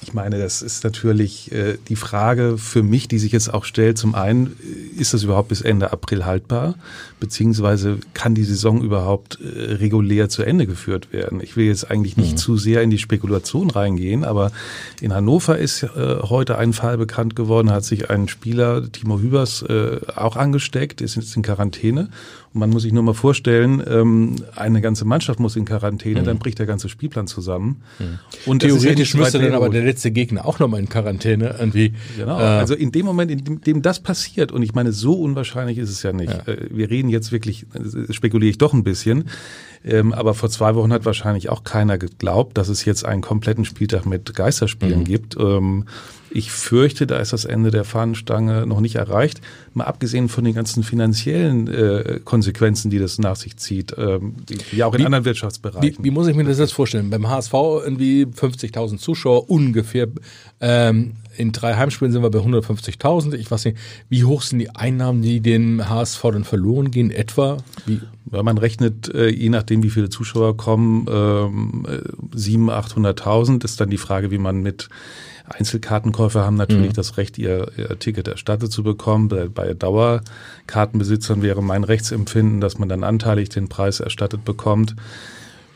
ich 0.02 0.14
meine, 0.14 0.38
das 0.38 0.62
ist 0.62 0.82
natürlich 0.82 1.52
äh, 1.52 1.76
die 1.88 1.96
Frage 1.96 2.56
für 2.56 2.82
mich, 2.82 3.06
die 3.06 3.18
sich 3.18 3.32
jetzt 3.32 3.52
auch 3.52 3.64
stellt. 3.64 3.98
Zum 3.98 4.14
einen, 4.14 4.56
äh, 4.96 5.00
ist 5.00 5.12
das 5.12 5.24
überhaupt 5.24 5.48
bis 5.48 5.60
Ende 5.60 5.92
April 5.92 6.24
haltbar? 6.24 6.74
Beziehungsweise 7.18 7.98
kann 8.14 8.34
die 8.34 8.44
Saison 8.44 8.82
überhaupt 8.82 9.38
äh, 9.40 9.74
regulär 9.74 10.28
zu 10.30 10.42
Ende 10.42 10.66
geführt 10.66 11.12
werden? 11.12 11.40
Ich 11.42 11.56
will 11.56 11.66
jetzt 11.66 11.90
eigentlich 11.90 12.16
nicht 12.16 12.32
mhm. 12.32 12.36
zu 12.38 12.56
sehr 12.56 12.82
in 12.82 12.90
die 12.90 12.98
Spekulation 12.98 13.70
reingehen, 13.70 14.24
aber 14.24 14.52
in 15.00 15.12
Hannover 15.12 15.58
ist 15.58 15.82
äh, 15.82 15.88
heute 16.22 16.56
ein 16.56 16.72
Fall 16.72 16.96
bekannt 16.96 17.36
geworden, 17.36 17.70
hat 17.70 17.84
sich 17.84 18.08
ein 18.08 18.26
Spieler, 18.28 18.90
Timo 18.90 19.20
Hübers, 19.20 19.62
äh, 19.62 20.00
auch 20.16 20.36
angesteckt, 20.36 21.02
ist 21.02 21.16
jetzt 21.16 21.36
in 21.36 21.42
Quarantäne 21.42 22.08
und 22.52 22.60
man 22.60 22.70
muss 22.70 22.82
sich 22.82 22.92
nur 22.92 23.02
mal 23.02 23.14
vorstellen, 23.14 23.82
ähm, 23.86 24.36
eine 24.56 24.80
ganze 24.80 25.04
Mannschaft 25.04 25.38
muss 25.38 25.54
in 25.54 25.64
Quarantäne, 25.64 26.22
mhm. 26.22 26.24
dann 26.24 26.38
bricht 26.38 26.58
der 26.58 26.66
ganze 26.66 26.88
Spielplan 26.88 27.28
zusammen. 27.28 27.82
Mhm. 27.98 28.18
Und 28.46 28.60
theoretisch 28.60 29.14
müsste 29.14 29.38
dann 29.38 29.52
aber 29.52 29.68
der 29.68 29.84
letzte 29.84 30.10
Gegner 30.10 30.44
auch 30.44 30.58
nochmal 30.58 30.80
in 30.80 30.88
Quarantäne 30.88 31.56
irgendwie. 31.58 31.94
Genau. 32.16 32.40
Äh, 32.40 32.42
also 32.42 32.74
in 32.74 32.90
dem 32.90 33.06
Moment, 33.06 33.30
in 33.30 33.44
dem, 33.44 33.60
dem, 33.60 33.82
das 33.82 34.00
passiert, 34.00 34.50
und 34.50 34.62
ich 34.62 34.74
meine, 34.74 34.92
so 34.92 35.14
unwahrscheinlich 35.14 35.78
ist 35.78 35.90
es 35.90 36.02
ja 36.02 36.12
nicht. 36.12 36.32
Ja. 36.32 36.52
Äh, 36.52 36.66
wir 36.70 36.90
reden 36.90 37.08
jetzt 37.08 37.30
wirklich, 37.30 37.66
äh, 37.74 38.12
spekuliere 38.12 38.50
ich 38.50 38.58
doch 38.58 38.72
ein 38.72 38.82
bisschen. 38.82 39.24
Ähm, 39.84 40.12
aber 40.12 40.34
vor 40.34 40.50
zwei 40.50 40.74
Wochen 40.74 40.92
hat 40.92 41.04
wahrscheinlich 41.04 41.48
auch 41.48 41.64
keiner 41.64 41.98
geglaubt, 41.98 42.58
dass 42.58 42.68
es 42.68 42.84
jetzt 42.84 43.04
einen 43.04 43.22
kompletten 43.22 43.64
Spieltag 43.64 44.06
mit 44.06 44.34
Geisterspielen 44.34 45.00
mhm. 45.00 45.04
gibt. 45.04 45.36
Ähm, 45.38 45.84
ich 46.30 46.52
fürchte, 46.52 47.06
da 47.06 47.18
ist 47.18 47.32
das 47.32 47.44
Ende 47.44 47.70
der 47.70 47.84
Fahnenstange 47.84 48.66
noch 48.66 48.80
nicht 48.80 48.94
erreicht. 48.94 49.40
Mal 49.74 49.84
abgesehen 49.84 50.28
von 50.28 50.44
den 50.44 50.54
ganzen 50.54 50.82
finanziellen 50.82 51.68
äh, 51.68 52.20
Konsequenzen, 52.24 52.90
die 52.90 52.98
das 52.98 53.18
nach 53.18 53.36
sich 53.36 53.56
zieht, 53.56 53.94
ähm, 53.98 54.36
ja 54.72 54.86
auch 54.86 54.94
in 54.94 55.00
wie, 55.00 55.06
anderen 55.06 55.24
Wirtschaftsbereichen. 55.24 55.98
Wie, 55.98 56.04
wie, 56.04 56.10
muss 56.10 56.28
ich 56.28 56.36
mir 56.36 56.44
das 56.44 56.58
jetzt 56.58 56.72
vorstellen? 56.72 57.10
Beim 57.10 57.28
HSV 57.28 57.52
irgendwie 57.52 58.24
50.000 58.26 58.98
Zuschauer 58.98 59.50
ungefähr. 59.50 60.08
Ähm, 60.60 61.16
in 61.36 61.52
drei 61.52 61.74
Heimspielen 61.74 62.12
sind 62.12 62.22
wir 62.22 62.30
bei 62.30 62.38
150.000. 62.38 63.34
Ich 63.34 63.50
weiß 63.50 63.64
nicht, 63.64 63.78
wie 64.08 64.24
hoch 64.24 64.42
sind 64.42 64.58
die 64.58 64.70
Einnahmen, 64.70 65.22
die 65.22 65.40
den 65.40 65.88
HSV 65.88 66.22
dann 66.22 66.44
verloren 66.44 66.90
gehen, 66.90 67.10
etwa? 67.10 67.58
Wie? 67.86 68.00
Ja, 68.30 68.42
man 68.42 68.58
rechnet, 68.58 69.12
äh, 69.14 69.28
je 69.28 69.48
nachdem, 69.48 69.82
wie 69.82 69.90
viele 69.90 70.10
Zuschauer 70.10 70.56
kommen, 70.56 71.06
ähm, 71.10 71.86
700.000, 72.34 73.14
800.000 73.16 73.64
ist 73.64 73.80
dann 73.80 73.90
die 73.90 73.96
Frage, 73.96 74.30
wie 74.30 74.38
man 74.38 74.62
mit 74.62 74.88
Einzelkartenkäufer 75.50 76.44
haben 76.44 76.56
natürlich 76.56 76.90
mhm. 76.90 76.94
das 76.94 77.16
Recht, 77.16 77.36
ihr, 77.36 77.70
ihr, 77.76 77.98
Ticket 77.98 78.28
erstattet 78.28 78.70
zu 78.70 78.82
bekommen. 78.82 79.28
Bei, 79.28 79.48
bei 79.48 79.74
Dauerkartenbesitzern 79.74 81.42
wäre 81.42 81.62
mein 81.62 81.84
Rechtsempfinden, 81.84 82.60
dass 82.60 82.78
man 82.78 82.88
dann 82.88 83.02
anteilig 83.02 83.48
den 83.48 83.68
Preis 83.68 84.00
erstattet 84.00 84.44
bekommt. 84.44 84.94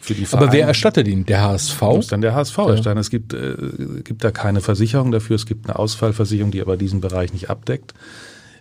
Für 0.01 0.15
die 0.15 0.27
Aber 0.33 0.53
wer 0.53 0.67
erstattet 0.67 1.09
ihn? 1.09 1.25
Der 1.27 1.43
HSV? 1.43 1.81
Muss 1.81 2.07
dann 2.09 2.21
der 2.21 2.35
HSV 2.35 2.57
ja. 2.59 2.71
erstatten. 2.71 2.99
Es 2.99 3.11
gibt, 3.11 3.33
äh, 3.35 3.57
gibt 4.05 4.23
da 4.23 4.31
keine 4.31 4.61
Versicherung 4.61 5.11
dafür. 5.11 5.37
Es 5.37 5.47
gibt 5.47 5.67
eine 5.67 5.79
Ausfallversicherung, 5.79 6.53
die 6.53 6.61
aber 6.61 6.77
diesen 6.77 7.01
Bereich 7.01 7.33
nicht 7.33 7.51
abdeckt. 7.51 7.95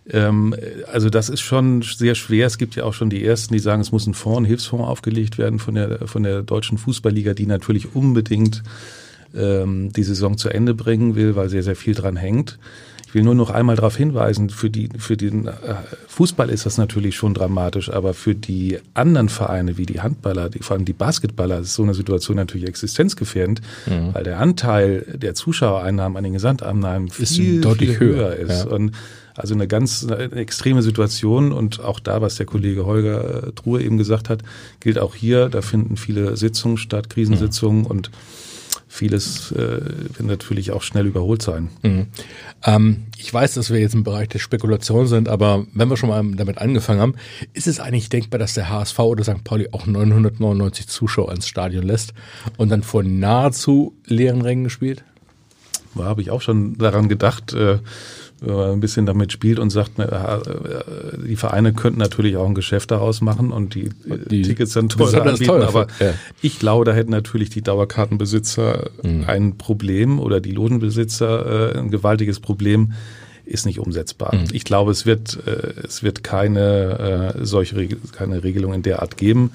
Ähm, 0.09 0.55
also 0.91 1.09
das 1.09 1.29
ist 1.29 1.41
schon 1.41 1.81
sehr 1.81 2.15
schwer. 2.15 2.47
Es 2.47 2.57
gibt 2.57 2.75
ja 2.75 2.85
auch 2.85 2.93
schon 2.93 3.09
die 3.09 3.23
ersten, 3.23 3.53
die 3.53 3.59
sagen, 3.59 3.81
es 3.81 3.91
muss 3.91 4.07
ein 4.07 4.13
Fonds, 4.13 4.39
ein 4.39 4.45
Hilfsfonds 4.45 4.87
aufgelegt 4.87 5.37
werden 5.37 5.59
von 5.59 5.75
der, 5.75 6.07
von 6.07 6.23
der 6.23 6.41
deutschen 6.41 6.77
Fußballliga, 6.77 7.33
die 7.33 7.45
natürlich 7.45 7.95
unbedingt 7.95 8.63
ähm, 9.35 9.91
die 9.93 10.03
Saison 10.03 10.37
zu 10.37 10.49
Ende 10.49 10.73
bringen 10.73 11.15
will, 11.15 11.35
weil 11.35 11.49
sehr, 11.49 11.63
sehr 11.63 11.75
viel 11.75 11.95
dran 11.95 12.15
hängt. 12.15 12.59
Ich 13.13 13.15
will 13.15 13.23
nur 13.23 13.35
noch 13.35 13.51
einmal 13.51 13.75
darauf 13.75 13.95
hinweisen, 13.95 14.49
für, 14.49 14.71
die, 14.71 14.89
für 14.97 15.15
den 15.15 15.45
äh, 15.45 15.51
Fußball 16.07 16.49
ist 16.49 16.65
das 16.65 16.79
natürlich 16.79 17.15
schon 17.15 17.35
dramatisch, 17.35 17.91
aber 17.91 18.15
für 18.15 18.33
die 18.33 18.79
anderen 18.95 19.29
Vereine 19.29 19.77
wie 19.77 19.85
die 19.85 20.01
Handballer, 20.01 20.49
die, 20.49 20.59
vor 20.63 20.75
allem 20.75 20.85
die 20.85 20.93
Basketballer, 20.93 21.59
ist 21.59 21.75
so 21.75 21.83
eine 21.83 21.93
Situation 21.93 22.37
natürlich 22.37 22.67
existenzgefährdend, 22.67 23.61
mhm. 23.85 24.15
weil 24.15 24.23
der 24.23 24.39
Anteil 24.39 25.05
der 25.13 25.35
Zuschauereinnahmen 25.35 26.17
an 26.17 26.23
den 26.23 26.33
Gesamteinnahmen 26.33 27.09
viel, 27.09 27.61
deutlich 27.61 27.97
viel 27.97 27.99
höher, 27.99 28.29
höher 28.29 28.35
ist. 28.35 28.65
Ja. 28.65 28.71
Und 28.71 28.93
also 29.35 29.53
eine 29.53 29.67
ganz 29.67 30.03
eine 30.05 30.31
extreme 30.31 30.81
Situation 30.81 31.51
und 31.51 31.81
auch 31.81 31.99
da, 31.99 32.19
was 32.21 32.35
der 32.35 32.47
Kollege 32.47 32.85
Holger 32.87 33.47
äh, 33.47 33.51
Truhe 33.51 33.83
eben 33.83 33.99
gesagt 33.99 34.29
hat, 34.29 34.41
gilt 34.79 34.97
auch 34.97 35.13
hier. 35.13 35.49
Da 35.49 35.61
finden 35.61 35.97
viele 35.97 36.35
Sitzungen 36.35 36.77
statt, 36.77 37.11
Krisensitzungen 37.11 37.81
mhm. 37.81 37.87
und 37.87 38.11
vieles 38.93 39.51
äh, 39.51 39.57
wird 39.57 40.23
natürlich 40.23 40.71
auch 40.71 40.83
schnell 40.83 41.07
überholt 41.07 41.41
sein. 41.41 41.69
Mhm. 41.81 42.07
Ähm, 42.63 43.05
ich 43.17 43.33
weiß, 43.33 43.55
dass 43.55 43.71
wir 43.71 43.79
jetzt 43.79 43.95
im 43.95 44.03
Bereich 44.03 44.29
der 44.29 44.37
Spekulation 44.37 45.07
sind, 45.07 45.29
aber 45.29 45.65
wenn 45.73 45.89
wir 45.89 45.97
schon 45.97 46.09
mal 46.09 46.23
damit 46.35 46.59
angefangen 46.59 47.01
haben, 47.01 47.15
ist 47.53 47.65
es 47.65 47.79
eigentlich 47.79 48.09
denkbar, 48.09 48.37
dass 48.37 48.53
der 48.53 48.69
HSV 48.69 48.99
oder 48.99 49.23
St. 49.23 49.43
Pauli 49.43 49.69
auch 49.71 49.87
999 49.87 50.87
Zuschauer 50.87 51.31
ins 51.31 51.47
Stadion 51.47 51.83
lässt 51.83 52.13
und 52.57 52.69
dann 52.69 52.83
vor 52.83 53.01
nahezu 53.01 53.95
leeren 54.05 54.43
Rängen 54.43 54.69
spielt? 54.69 55.03
Da 55.95 56.03
habe 56.03 56.21
ich 56.21 56.29
auch 56.29 56.41
schon 56.41 56.77
daran 56.77 57.09
gedacht. 57.09 57.53
Äh, 57.53 57.79
ein 58.47 58.79
bisschen 58.79 59.05
damit 59.05 59.31
spielt 59.31 59.59
und 59.59 59.69
sagt, 59.69 59.99
äh, 59.99 60.39
die 61.25 61.35
Vereine 61.35 61.73
könnten 61.73 61.99
natürlich 61.99 62.37
auch 62.37 62.45
ein 62.45 62.55
Geschäft 62.55 62.91
daraus 62.91 63.21
machen 63.21 63.51
und 63.51 63.75
die, 63.75 63.89
die 64.29 64.41
Tickets 64.41 64.73
dann 64.73 64.89
teurer 64.89 65.21
anbieten. 65.21 65.45
Teuer 65.45 65.67
aber 65.67 65.87
ja. 65.99 66.13
ich 66.41 66.59
glaube, 66.59 66.85
da 66.85 66.93
hätten 66.93 67.11
natürlich 67.11 67.49
die 67.49 67.61
Dauerkartenbesitzer 67.61 68.89
mhm. 69.01 69.23
ein 69.27 69.57
Problem 69.57 70.19
oder 70.19 70.41
die 70.41 70.51
Logenbesitzer 70.51 71.75
äh, 71.75 71.79
ein 71.79 71.89
gewaltiges 71.89 72.39
Problem 72.39 72.93
ist 73.45 73.65
nicht 73.65 73.79
umsetzbar. 73.79 74.35
Mhm. 74.35 74.45
Ich 74.51 74.63
glaube, 74.63 74.91
es 74.91 75.05
wird, 75.05 75.39
äh, 75.45 75.85
es 75.85 76.03
wird 76.03 76.23
keine 76.23 77.35
solche 77.41 77.87
keine 78.11 78.43
Regelung 78.43 78.73
in 78.73 78.83
der 78.83 79.01
Art 79.01 79.17
geben. 79.17 79.51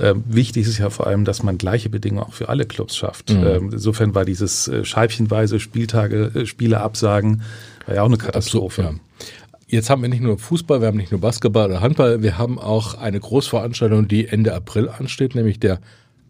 Ähm, 0.00 0.22
wichtig 0.28 0.66
ist 0.66 0.78
ja 0.78 0.90
vor 0.90 1.06
allem, 1.06 1.24
dass 1.24 1.42
man 1.42 1.58
gleiche 1.58 1.88
Bedingungen 1.88 2.24
auch 2.24 2.32
für 2.32 2.48
alle 2.48 2.66
Clubs 2.66 2.96
schafft. 2.96 3.30
Mhm. 3.30 3.46
Ähm, 3.46 3.70
insofern 3.72 4.14
war 4.14 4.24
dieses 4.24 4.70
scheibchenweise 4.82 5.60
Spieltage, 5.60 6.46
Spiele 6.46 6.80
absagen 6.80 7.42
war 7.88 7.94
ja 7.94 8.02
auch 8.02 8.06
eine 8.06 8.18
Katastrophe. 8.18 8.82
Absolut, 8.82 9.00
ja. 9.00 9.26
Jetzt 9.70 9.90
haben 9.90 10.00
wir 10.00 10.08
nicht 10.08 10.22
nur 10.22 10.38
Fußball, 10.38 10.80
wir 10.80 10.86
haben 10.86 10.96
nicht 10.96 11.10
nur 11.12 11.20
Basketball 11.20 11.66
oder 11.66 11.82
Handball, 11.82 12.22
wir 12.22 12.38
haben 12.38 12.58
auch 12.58 12.94
eine 12.94 13.20
Großveranstaltung, 13.20 14.08
die 14.08 14.26
Ende 14.26 14.54
April 14.54 14.88
ansteht, 14.88 15.34
nämlich 15.34 15.60
der 15.60 15.80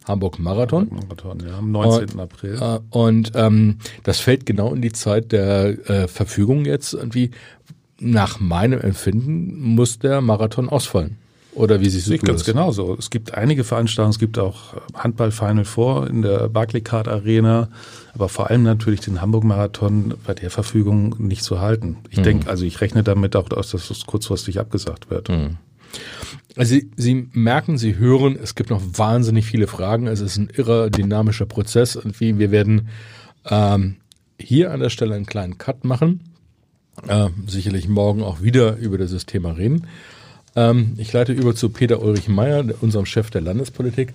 Hamburg 0.08 0.40
Marathon. 0.40 0.88
Marathon, 0.90 1.40
ja, 1.46 1.58
am 1.58 1.70
19. 1.70 2.10
Und, 2.10 2.20
April. 2.20 2.58
Äh, 2.60 2.78
und 2.90 3.32
ähm, 3.36 3.78
das 4.02 4.18
fällt 4.18 4.44
genau 4.44 4.74
in 4.74 4.82
die 4.82 4.90
Zeit 4.90 5.30
der 5.30 5.88
äh, 5.88 6.08
Verfügung 6.08 6.64
jetzt 6.64 6.94
irgendwie. 6.94 7.30
Nach 8.00 8.40
meinem 8.40 8.80
Empfinden 8.80 9.74
muss 9.74 9.98
der 9.98 10.20
Marathon 10.20 10.68
ausfallen. 10.68 11.18
Oder 11.58 11.80
wie 11.80 11.88
siehst 11.88 12.06
du 12.06 12.12
das? 12.12 12.22
Ganz 12.22 12.44
genauso. 12.44 12.96
Es 12.98 13.10
gibt 13.10 13.34
einige 13.34 13.64
Veranstaltungen, 13.64 14.12
es 14.12 14.18
gibt 14.18 14.38
auch 14.38 14.74
Handball 14.94 15.32
Final 15.32 15.64
Four 15.64 16.08
in 16.08 16.22
der 16.22 16.48
Barclaycard 16.48 17.08
Arena, 17.08 17.68
aber 18.14 18.28
vor 18.28 18.48
allem 18.48 18.62
natürlich 18.62 19.00
den 19.00 19.20
Hamburg 19.20 19.42
Marathon 19.42 20.14
bei 20.24 20.34
der 20.34 20.50
Verfügung 20.50 21.16
nicht 21.18 21.42
zu 21.42 21.60
halten. 21.60 21.96
Ich 22.10 22.18
mhm. 22.18 22.22
denke, 22.22 22.50
also 22.50 22.64
ich 22.64 22.80
rechne 22.80 23.02
damit 23.02 23.34
auch, 23.34 23.48
dass 23.48 23.70
das 23.72 24.06
kurzfristig 24.06 24.60
abgesagt 24.60 25.10
wird. 25.10 25.28
Mhm. 25.30 25.56
Also 26.56 26.74
Sie, 26.74 26.90
Sie 26.96 27.28
merken, 27.32 27.76
Sie 27.76 27.96
hören, 27.96 28.38
es 28.40 28.54
gibt 28.54 28.70
noch 28.70 28.82
wahnsinnig 28.92 29.44
viele 29.44 29.66
Fragen. 29.66 30.06
Es 30.06 30.20
ist 30.20 30.36
ein 30.36 30.50
irrer 30.54 30.90
dynamischer 30.90 31.46
Prozess 31.46 31.96
und 31.96 32.20
wie 32.20 32.38
wir 32.38 32.52
werden 32.52 32.88
ähm, 33.46 33.96
hier 34.38 34.70
an 34.70 34.78
der 34.80 34.90
Stelle 34.90 35.16
einen 35.16 35.26
kleinen 35.26 35.58
Cut 35.58 35.84
machen. 35.84 36.20
Äh, 37.06 37.28
sicherlich 37.46 37.88
morgen 37.88 38.22
auch 38.22 38.42
wieder 38.42 38.76
über 38.76 38.98
dieses 38.98 39.26
Thema 39.26 39.52
reden. 39.52 39.86
Ähm, 40.56 40.94
ich 40.96 41.12
leite 41.12 41.32
über 41.32 41.54
zu 41.54 41.68
Peter 41.70 42.02
Ulrich 42.02 42.28
Meyer, 42.28 42.64
unserem 42.80 43.06
Chef 43.06 43.30
der 43.30 43.40
Landespolitik. 43.40 44.12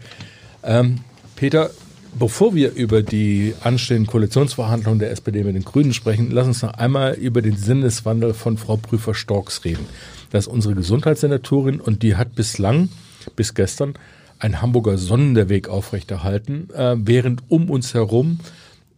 Ähm, 0.63 0.99
Peter, 1.35 1.71
bevor 2.17 2.55
wir 2.55 2.73
über 2.73 3.01
die 3.01 3.53
anstehenden 3.63 4.07
Koalitionsverhandlungen 4.07 4.99
der 4.99 5.11
SPD 5.11 5.43
mit 5.43 5.55
den 5.55 5.65
Grünen 5.65 5.93
sprechen, 5.93 6.29
lass 6.31 6.47
uns 6.47 6.61
noch 6.61 6.73
einmal 6.73 7.13
über 7.13 7.41
den 7.41 7.57
Sinneswandel 7.57 8.33
von 8.33 8.57
Frau 8.57 8.77
Prüfer-Storks 8.77 9.65
reden. 9.65 9.85
Das 10.31 10.47
ist 10.47 10.53
unsere 10.53 10.75
Gesundheitssenatorin 10.75 11.79
und 11.79 12.03
die 12.03 12.15
hat 12.15 12.35
bislang, 12.35 12.89
bis 13.35 13.53
gestern, 13.53 13.93
einen 14.39 14.61
Hamburger 14.61 14.97
Sonderweg 14.97 15.69
aufrechterhalten, 15.69 16.69
äh, 16.73 16.95
während 16.97 17.43
um 17.49 17.69
uns 17.69 17.93
herum 17.93 18.39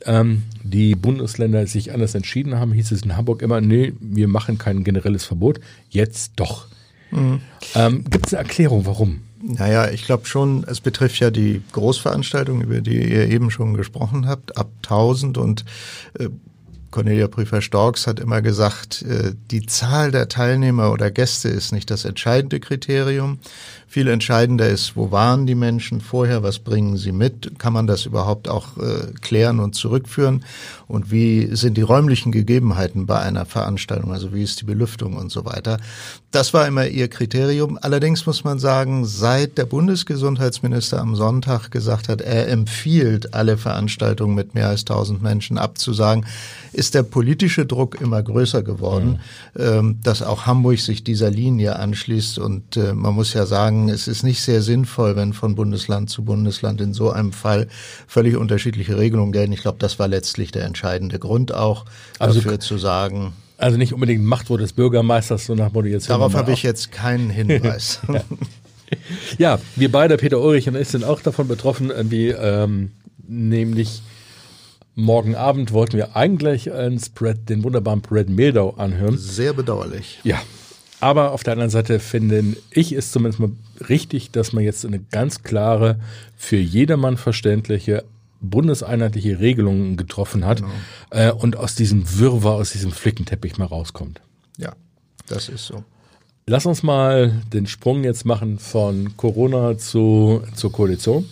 ähm, 0.06 0.44
die 0.63 0.96
Bundesländer 0.96 1.68
sich 1.68 1.94
anders 1.94 2.15
entschieden 2.15 2.60
haben, 2.60 2.74
hieß 2.74 2.92
es 2.92 3.04
in 3.04 3.15
Hamburg 3.15 3.42
immer, 3.42 3.62
nee, 3.62 3.94
wir 4.00 4.27
machen 4.27 4.58
kein 4.58 4.84
generelles 4.84 5.25
Verbot, 5.25 5.60
jetzt 5.89 6.34
doch. 6.38 6.68
Mhm. 7.12 7.41
Ähm, 7.75 8.03
Gibt 8.09 8.27
es 8.27 8.33
eine 8.33 8.43
Erklärung, 8.43 8.85
warum? 8.85 9.21
Naja, 9.41 9.89
ich 9.91 10.05
glaube 10.05 10.25
schon, 10.25 10.63
es 10.67 10.81
betrifft 10.81 11.19
ja 11.19 11.29
die 11.29 11.62
Großveranstaltung, 11.71 12.62
über 12.62 12.81
die 12.81 12.97
ihr 12.97 13.29
eben 13.29 13.51
schon 13.51 13.75
gesprochen 13.75 14.27
habt, 14.27 14.57
ab 14.57 14.69
1000 14.83 15.38
und 15.38 15.65
äh, 16.17 16.29
Cornelia 16.95 17.27
Prüfer-Storks 17.27 18.07
hat 18.07 18.21
immer 18.21 18.41
gesagt, 18.41 19.01
äh, 19.01 19.33
die 19.51 19.65
Zahl 19.65 20.11
der 20.11 20.29
Teilnehmer 20.29 20.93
oder 20.93 21.11
Gäste 21.11 21.49
ist 21.49 21.73
nicht 21.73 21.91
das 21.91 22.05
entscheidende 22.05 22.61
Kriterium. 22.61 23.39
Viel 23.85 24.07
entscheidender 24.07 24.69
ist, 24.69 24.95
wo 24.95 25.11
waren 25.11 25.45
die 25.45 25.55
Menschen 25.55 25.99
vorher, 25.99 26.41
was 26.41 26.59
bringen 26.59 26.95
sie 26.95 27.11
mit, 27.11 27.59
kann 27.59 27.73
man 27.73 27.85
das 27.85 28.05
überhaupt 28.05 28.49
auch 28.49 28.77
äh, 28.77 29.11
klären 29.21 29.59
und 29.59 29.75
zurückführen 29.75 30.45
und 30.87 31.11
wie 31.11 31.55
sind 31.55 31.75
die 31.77 31.81
räumlichen 31.81 32.31
Gegebenheiten 32.31 33.05
bei 33.05 33.19
einer 33.19 33.45
Veranstaltung, 33.45 34.13
also 34.13 34.33
wie 34.33 34.43
ist 34.43 34.61
die 34.61 34.65
Belüftung 34.65 35.17
und 35.17 35.31
so 35.31 35.45
weiter. 35.45 35.77
Das 36.31 36.53
war 36.53 36.67
immer 36.67 36.87
ihr 36.87 37.07
Kriterium. 37.07 37.79
Allerdings 37.81 38.25
muss 38.25 38.43
man 38.43 38.59
sagen, 38.59 39.05
seit 39.05 39.57
der 39.57 39.65
Bundesgesundheitsminister 39.65 40.99
am 40.99 41.15
Sonntag 41.15 41.71
gesagt 41.71 42.09
hat, 42.09 42.21
er 42.21 42.49
empfiehlt, 42.49 43.33
alle 43.33 43.57
Veranstaltungen 43.57 44.35
mit 44.35 44.53
mehr 44.53 44.67
als 44.67 44.81
1000 44.81 45.21
Menschen 45.21 45.57
abzusagen, 45.57 46.25
ist 46.73 46.85
der 46.92 47.04
politische 47.04 47.65
Druck 47.65 48.00
immer 48.00 48.22
größer 48.22 48.63
geworden, 48.63 49.20
mhm. 49.58 50.00
dass 50.04 50.22
auch 50.22 50.46
Hamburg 50.46 50.80
sich 50.80 51.04
dieser 51.04 51.30
Linie 51.30 51.77
anschließt. 51.77 52.39
Und 52.39 52.77
äh, 52.77 52.94
man 52.94 53.13
muss 53.13 53.34
ja 53.34 53.46
sagen, 53.46 53.89
es 53.89 54.08
ist 54.08 54.24
nicht 54.24 54.42
sehr 54.42 54.62
sinnvoll, 54.62 55.15
wenn 55.15 55.34
von 55.34 55.56
Bundesland 55.56 56.10
zu 56.10 56.24
Bundesland 56.24 56.82
in 56.82 56.94
so 56.94 57.12
einem 57.12 57.32
Fall 57.32 57.68
völlig 58.08 58.36
unterschiedliche 58.36 58.98
Regelungen 58.98 59.32
gelten. 59.32 59.54
Ich 59.54 59.62
glaube, 59.62 59.77
das 59.80 60.00
war 60.00 60.08
letztlich 60.08 60.51
der 60.51 60.65
entscheidende 60.65 61.20
Grund 61.20 61.54
auch 61.54 61.86
also, 62.20 62.42
dafür 62.42 62.60
zu 62.60 62.77
sagen. 62.77 63.34
Also 63.58 63.77
nicht 63.77 63.94
unbedingt 63.94 64.24
Machtwort 64.24 64.62
des 64.62 64.74
Bürgermeisters, 64.74 65.46
so 65.46 65.56
nach 65.56 65.72
Motto 65.72 65.88
jetzt. 65.88 66.10
Darauf 66.10 66.34
habe 66.34 66.51
ich 66.51 66.63
jetzt 66.63 66.92
keinen 66.92 67.30
Hinweis. 67.30 68.01
ja. 68.10 68.22
ja. 69.38 69.60
wir 69.75 69.92
beide, 69.92 70.18
Peter 70.18 70.42
Ulrich 70.42 70.68
und 70.68 70.75
ich, 70.75 70.89
sind 70.89 71.04
auch 71.06 71.22
davon 71.22 71.48
betroffen, 71.48 71.89
irgendwie, 71.89 72.30
ähm, 72.30 72.92
nämlich 73.27 74.01
Morgen 74.95 75.35
Abend 75.35 75.73
wollten 75.73 75.97
wir 75.97 76.15
eigentlich 76.15 76.71
einen 76.71 76.99
Spread, 76.99 77.49
den 77.49 77.63
wunderbaren 77.63 78.01
Spread 78.03 78.29
Mildau 78.29 78.71
anhören. 78.71 79.17
Sehr 79.17 79.53
bedauerlich. 79.53 80.19
Ja. 80.23 80.41
Aber 81.01 81.31
auf 81.33 81.43
der 81.43 81.53
anderen 81.53 81.69
Seite 81.69 81.99
finde 81.99 82.55
ich 82.71 82.93
es 82.93 83.11
zumindest 83.11 83.39
mal 83.41 83.51
richtig, 83.89 84.31
dass 84.31 84.53
man 84.53 84.63
jetzt 84.63 84.85
eine 84.85 84.99
ganz 84.99 85.43
klare, 85.43 85.99
für 86.37 86.55
jedermann 86.55 87.17
verständliche, 87.17 88.05
bundeseinheitliche 88.39 89.39
Regelung 89.39 89.97
getroffen 89.97 90.45
hat 90.45 90.59
Genau. 90.59 90.71
äh, 91.11 91.31
und 91.31 91.57
aus 91.57 91.75
diesem 91.75 92.17
Wirrwarr, 92.17 92.55
aus 92.55 92.71
diesem 92.71 92.91
Flickenteppich 92.91 93.57
mal 93.57 93.65
rauskommt. 93.65 94.21
Ja, 94.57 94.73
das 95.27 95.49
ist 95.49 95.65
so. 95.65 95.83
Lass 96.47 96.65
uns 96.65 96.83
mal 96.83 97.41
den 97.51 97.65
Sprung 97.67 98.03
jetzt 98.03 98.23
machen 98.25 98.59
von 98.59 99.17
Corona 99.17 99.77
zu, 99.77 100.43
zur 100.55 100.71
Koalition. 100.71 101.25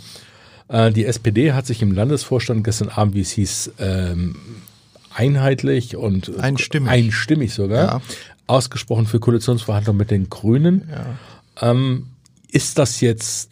Äh, 0.74 0.92
die 0.92 1.06
SPD 1.06 1.54
hat 1.54 1.66
sich 1.68 1.82
im 1.82 1.92
Landesvorstand 1.94 2.64
gestern 2.64 2.90
Abend, 2.90 3.14
wie 3.16 3.22
es 3.22 3.32
hieß, 3.32 3.72
ähm, 3.80 4.36
einheitlich 5.14 5.96
und 5.96 6.38
Einstimmig. 6.40 6.90
einstimmig 6.92 7.54
sogar 7.54 7.86
Ja. 7.86 8.02
ausgesprochen 8.48 9.06
für 9.06 9.20
Koalitionsverhandlungen 9.20 9.98
mit 10.00 10.10
den 10.12 10.30
Grünen. 10.30 10.90
Ja. 10.92 11.70
Ähm, 11.72 12.08
ist 12.52 12.80
das 12.80 13.00
jetzt 13.02 13.52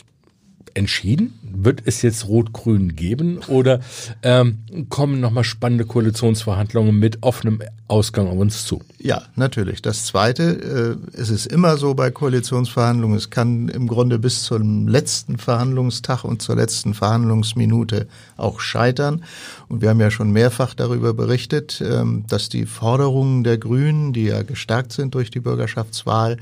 entschieden? 0.73 1.39
Wird 1.43 1.83
es 1.85 2.01
jetzt 2.01 2.27
Rot-Grün 2.27 2.95
geben 2.95 3.39
oder 3.47 3.81
ähm, 4.23 4.59
kommen 4.89 5.19
nochmal 5.19 5.43
spannende 5.43 5.85
Koalitionsverhandlungen 5.85 6.97
mit 6.97 7.19
offenem 7.21 7.61
Ausgang 7.87 8.27
auf 8.27 8.37
uns 8.37 8.65
zu? 8.65 8.81
Ja, 8.99 9.23
natürlich. 9.35 9.81
Das 9.81 10.05
Zweite, 10.05 10.97
äh, 11.13 11.17
es 11.19 11.29
ist 11.29 11.47
immer 11.47 11.77
so 11.77 11.93
bei 11.93 12.09
Koalitionsverhandlungen, 12.09 13.17
es 13.17 13.29
kann 13.29 13.67
im 13.67 13.87
Grunde 13.87 14.17
bis 14.17 14.43
zum 14.43 14.87
letzten 14.87 15.37
Verhandlungstag 15.37 16.23
und 16.23 16.41
zur 16.41 16.55
letzten 16.55 16.93
Verhandlungsminute 16.93 18.07
auch 18.37 18.59
scheitern. 18.59 19.23
Und 19.67 19.81
wir 19.81 19.89
haben 19.89 19.99
ja 19.99 20.11
schon 20.11 20.31
mehrfach 20.31 20.73
darüber 20.73 21.13
berichtet, 21.13 21.83
ähm, 21.85 22.25
dass 22.27 22.49
die 22.49 22.65
Forderungen 22.65 23.43
der 23.43 23.57
Grünen, 23.57 24.13
die 24.13 24.25
ja 24.25 24.43
gestärkt 24.43 24.93
sind 24.93 25.15
durch 25.15 25.29
die 25.31 25.39
Bürgerschaftswahl, 25.39 26.37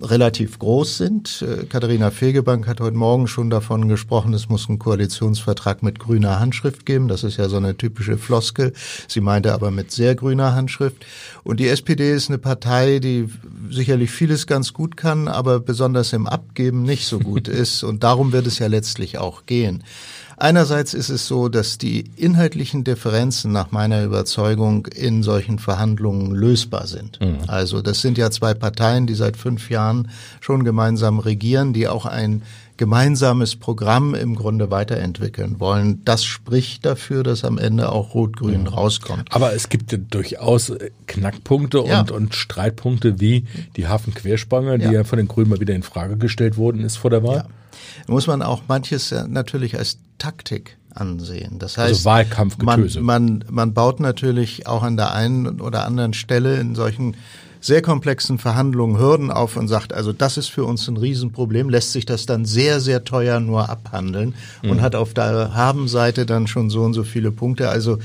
relativ 0.00 0.58
groß 0.58 0.98
sind. 0.98 1.42
Äh, 1.42 1.66
Katharina 1.66 2.10
Fegebank 2.10 2.66
hat 2.66 2.80
heute 2.80 2.96
Morgen 2.96 3.26
schon 3.26 3.50
davon 3.50 3.88
gesprochen, 3.88 4.34
es 4.34 4.48
muss 4.48 4.68
einen 4.68 4.78
Koalitionsvertrag 4.78 5.82
mit 5.82 5.98
grüner 5.98 6.40
Handschrift 6.40 6.86
geben. 6.86 7.08
Das 7.08 7.24
ist 7.24 7.36
ja 7.36 7.48
so 7.48 7.56
eine 7.56 7.76
typische 7.76 8.18
Floskel. 8.18 8.72
Sie 9.08 9.20
meinte 9.20 9.52
aber 9.52 9.70
mit 9.70 9.90
sehr 9.90 10.14
grüner 10.14 10.54
Handschrift. 10.54 11.04
Und 11.42 11.60
die 11.60 11.68
SPD 11.68 12.12
ist 12.12 12.28
eine 12.28 12.38
Partei, 12.38 12.98
die 12.98 13.28
sicherlich 13.70 14.10
vieles 14.10 14.46
ganz 14.46 14.72
gut 14.72 14.96
kann, 14.96 15.28
aber 15.28 15.60
besonders 15.60 16.12
im 16.12 16.26
Abgeben 16.26 16.82
nicht 16.82 17.06
so 17.06 17.18
gut 17.18 17.48
ist. 17.48 17.82
Und 17.84 18.02
darum 18.04 18.32
wird 18.32 18.46
es 18.46 18.58
ja 18.58 18.66
letztlich 18.66 19.18
auch 19.18 19.46
gehen. 19.46 19.84
Einerseits 20.36 20.94
ist 20.94 21.08
es 21.10 21.26
so, 21.26 21.48
dass 21.48 21.78
die 21.78 22.04
inhaltlichen 22.16 22.84
Differenzen 22.84 23.52
nach 23.52 23.70
meiner 23.72 24.02
Überzeugung 24.04 24.86
in 24.86 25.22
solchen 25.22 25.58
Verhandlungen 25.58 26.34
lösbar 26.34 26.86
sind. 26.86 27.18
Also 27.46 27.82
das 27.82 28.00
sind 28.00 28.18
ja 28.18 28.30
zwei 28.30 28.54
Parteien, 28.54 29.06
die 29.06 29.14
seit 29.14 29.36
fünf 29.36 29.70
Jahren 29.70 30.08
schon 30.40 30.64
gemeinsam 30.64 31.18
regieren, 31.18 31.72
die 31.72 31.88
auch 31.88 32.06
ein 32.06 32.42
gemeinsames 32.76 33.54
Programm 33.54 34.16
im 34.16 34.34
Grunde 34.34 34.70
weiterentwickeln 34.70 35.60
wollen. 35.60 36.02
Das 36.04 36.24
spricht 36.24 36.84
dafür, 36.84 37.22
dass 37.22 37.44
am 37.44 37.56
Ende 37.56 37.92
auch 37.92 38.14
Rot-Grün 38.14 38.66
rauskommt. 38.66 39.28
Aber 39.30 39.52
es 39.54 39.68
gibt 39.68 39.92
ja 39.92 39.98
durchaus 39.98 40.70
äh, 40.70 40.90
Knackpunkte 41.06 41.84
Ja. 41.86 42.00
und, 42.00 42.10
und 42.10 42.34
Streitpunkte 42.34 43.20
wie 43.20 43.44
die 43.76 43.86
Hafenquerspange, 43.86 44.78
die 44.78 44.86
Ja. 44.86 44.92
ja 44.92 45.04
von 45.04 45.18
den 45.18 45.28
Grünen 45.28 45.50
mal 45.50 45.60
wieder 45.60 45.74
in 45.74 45.84
Frage 45.84 46.16
gestellt 46.16 46.56
worden 46.56 46.80
ist 46.80 46.96
vor 46.96 47.10
der 47.10 47.22
Wahl. 47.22 47.36
Ja. 47.36 47.46
Muss 48.06 48.26
man 48.26 48.42
auch 48.42 48.62
manches 48.68 49.14
natürlich 49.28 49.78
als 49.78 49.98
Taktik 50.18 50.76
ansehen. 50.94 51.58
Das 51.58 51.76
heißt, 51.76 51.88
Also 51.88 52.04
Wahlkampfgetöse. 52.04 53.00
Man, 53.00 53.24
man, 53.26 53.44
man 53.50 53.74
baut 53.74 54.00
natürlich 54.00 54.66
auch 54.66 54.82
an 54.82 54.96
der 54.96 55.12
einen 55.12 55.60
oder 55.60 55.84
anderen 55.84 56.14
Stelle 56.14 56.56
in 56.56 56.74
solchen 56.74 57.16
sehr 57.64 57.80
komplexen 57.80 58.36
Verhandlungen 58.38 58.98
Hürden 58.98 59.30
auf 59.30 59.56
und 59.56 59.68
sagt, 59.68 59.94
also 59.94 60.12
das 60.12 60.36
ist 60.36 60.48
für 60.48 60.64
uns 60.64 60.86
ein 60.86 60.98
Riesenproblem, 60.98 61.70
lässt 61.70 61.92
sich 61.92 62.04
das 62.04 62.26
dann 62.26 62.44
sehr, 62.44 62.78
sehr 62.78 63.04
teuer 63.04 63.40
nur 63.40 63.70
abhandeln 63.70 64.34
und 64.62 64.82
hat 64.82 64.94
auf 64.94 65.14
der 65.14 65.54
Habenseite 65.54 66.26
dann 66.26 66.46
schon 66.46 66.68
so 66.68 66.82
und 66.82 66.92
so 66.92 67.04
viele 67.04 67.32
Punkte. 67.32 67.70
Also 67.70 68.00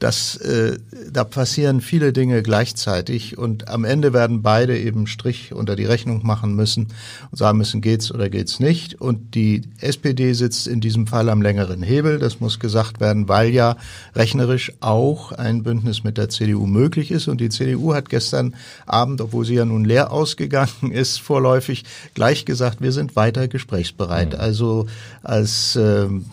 das, 0.00 0.34
äh, 0.38 0.78
da 1.12 1.22
passieren 1.22 1.80
viele 1.80 2.12
Dinge 2.12 2.42
gleichzeitig 2.42 3.38
und 3.38 3.68
am 3.68 3.84
Ende 3.84 4.12
werden 4.12 4.42
beide 4.42 4.76
eben 4.76 5.06
Strich 5.06 5.54
unter 5.54 5.76
die 5.76 5.84
Rechnung 5.84 6.26
machen 6.26 6.56
müssen 6.56 6.88
und 7.30 7.38
sagen 7.38 7.56
müssen, 7.56 7.80
geht's 7.80 8.12
oder 8.12 8.28
geht's 8.28 8.58
nicht. 8.58 9.00
Und 9.00 9.36
die 9.36 9.62
SPD 9.78 10.32
sitzt 10.32 10.66
in 10.66 10.80
diesem 10.80 11.06
Fall 11.06 11.28
am 11.28 11.40
längeren 11.40 11.84
Hebel, 11.84 12.18
das 12.18 12.40
muss 12.40 12.58
gesagt 12.58 12.98
werden, 12.98 13.28
weil 13.28 13.50
ja 13.50 13.76
rechnerisch 14.16 14.72
auch 14.80 15.30
ein 15.30 15.62
Bündnis 15.62 16.02
mit 16.02 16.18
der 16.18 16.28
CDU 16.28 16.66
möglich 16.66 17.12
ist. 17.12 17.28
Und 17.28 17.40
die 17.40 17.48
CDU 17.48 17.94
hat 17.94 18.08
gestern 18.08 18.54
Abend, 18.86 19.03
obwohl 19.20 19.44
sie 19.44 19.54
ja 19.54 19.64
nun 19.64 19.84
leer 19.84 20.12
ausgegangen 20.12 20.90
ist, 20.90 21.20
vorläufig 21.20 21.84
gleich 22.14 22.44
gesagt, 22.44 22.80
wir 22.80 22.92
sind 22.92 23.16
weiter 23.16 23.48
gesprächsbereit. 23.48 24.34
Also 24.34 24.86
als 25.22 25.76
ähm, 25.76 26.26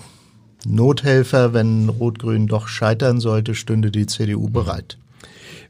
Nothelfer, 0.65 1.53
wenn 1.53 1.89
Rot-Grün 1.89 2.47
doch 2.47 2.67
scheitern 2.67 3.19
sollte, 3.19 3.55
stünde 3.55 3.91
die 3.91 4.05
CDU 4.05 4.49
bereit. 4.49 4.97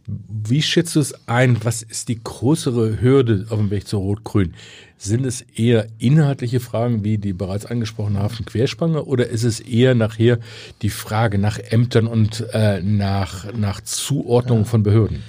Wie 0.07 0.61
schätzt 0.61 0.95
du 0.95 0.99
es 0.99 1.27
ein? 1.27 1.57
Was 1.63 1.83
ist 1.83 2.09
die 2.09 2.21
größere 2.21 3.01
Hürde 3.01 3.45
auf 3.49 3.59
dem 3.59 3.69
Weg 3.69 3.87
zu 3.87 3.97
Rot-Grün? 3.97 4.53
Sind 4.97 5.25
es 5.25 5.41
eher 5.41 5.87
inhaltliche 5.99 6.59
Fragen 6.59 7.03
wie 7.03 7.17
die 7.17 7.33
bereits 7.33 7.65
angesprochene 7.65 8.19
Hafenquerspange 8.19 9.03
oder 9.03 9.27
ist 9.27 9.43
es 9.43 9.59
eher 9.59 9.95
nachher 9.95 10.39
die 10.81 10.89
Frage 10.89 11.37
nach 11.37 11.59
Ämtern 11.59 12.07
und 12.07 12.45
äh, 12.53 12.81
nach, 12.81 13.53
nach 13.53 13.81
Zuordnung 13.81 14.65
von 14.65 14.83
Behörden? 14.83 15.23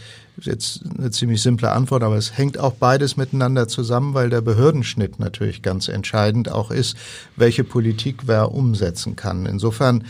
Jetzt 0.45 0.81
eine 0.99 1.11
ziemlich 1.11 1.41
simple 1.41 1.71
Antwort, 1.71 2.03
aber 2.03 2.17
es 2.17 2.37
hängt 2.37 2.59
auch 2.59 2.73
beides 2.73 3.17
miteinander 3.17 3.69
zusammen, 3.69 4.15
weil 4.15 4.29
der 4.29 4.41
Behördenschnitt 4.41 5.19
natürlich 5.19 5.63
ganz 5.63 5.89
entscheidend 5.89 6.51
auch 6.51 6.71
ist, 6.71 6.97
welche 7.37 7.65
Politik 7.65 8.23
wer 8.27 8.53
umsetzen 8.53 9.17
kann. 9.17 9.47
Insofern 9.47 10.05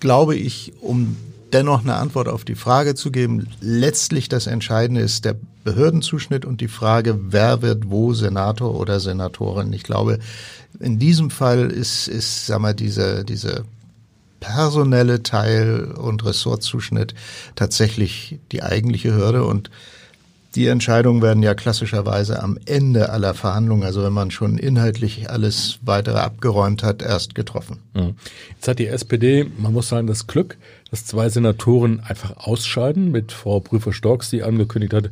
glaube 0.00 0.34
ich, 0.36 0.72
um 0.80 1.16
dennoch 1.52 1.82
eine 1.82 1.94
Antwort 1.94 2.28
auf 2.28 2.44
die 2.44 2.54
Frage 2.54 2.94
zu 2.94 3.10
geben, 3.10 3.48
letztlich 3.60 4.28
das 4.28 4.46
Entscheidende 4.46 5.00
ist 5.00 5.24
der 5.24 5.36
Behördenzuschnitt 5.64 6.44
und 6.44 6.60
die 6.60 6.68
Frage, 6.68 7.18
wer 7.32 7.62
wird 7.62 7.90
wo 7.90 8.12
Senator 8.12 8.78
oder 8.78 9.00
Senatorin. 9.00 9.72
Ich 9.72 9.82
glaube, 9.82 10.18
in 10.80 10.98
diesem 10.98 11.30
Fall 11.30 11.70
ist, 11.70 12.08
ist 12.08 12.46
sag 12.46 12.60
mal, 12.60 12.74
diese, 12.74 13.24
diese 13.24 13.64
personelle 14.46 15.24
Teil 15.24 15.92
und 15.96 16.24
Ressortzuschnitt 16.24 17.14
tatsächlich 17.56 18.38
die 18.52 18.62
eigentliche 18.62 19.12
Hürde 19.12 19.44
und 19.44 19.70
die 20.54 20.68
Entscheidungen 20.68 21.20
werden 21.20 21.42
ja 21.42 21.54
klassischerweise 21.54 22.42
am 22.42 22.56
Ende 22.64 23.10
aller 23.10 23.34
Verhandlungen, 23.34 23.82
also 23.82 24.02
wenn 24.04 24.12
man 24.12 24.30
schon 24.30 24.56
inhaltlich 24.56 25.28
alles 25.28 25.78
weitere 25.82 26.18
abgeräumt 26.18 26.82
hat, 26.82 27.02
erst 27.02 27.34
getroffen. 27.34 27.78
Mhm. 27.92 28.14
Jetzt 28.54 28.68
hat 28.68 28.78
die 28.78 28.86
SPD, 28.86 29.46
man 29.58 29.72
muss 29.72 29.88
sagen, 29.88 30.06
das 30.06 30.26
Glück, 30.26 30.56
dass 30.90 31.04
zwei 31.04 31.28
Senatoren 31.28 32.00
einfach 32.00 32.36
ausscheiden, 32.36 33.10
mit 33.10 33.32
Frau 33.32 33.60
Prüfer-Storks, 33.60 34.30
die 34.30 34.44
angekündigt 34.44 34.94
hat, 34.94 35.10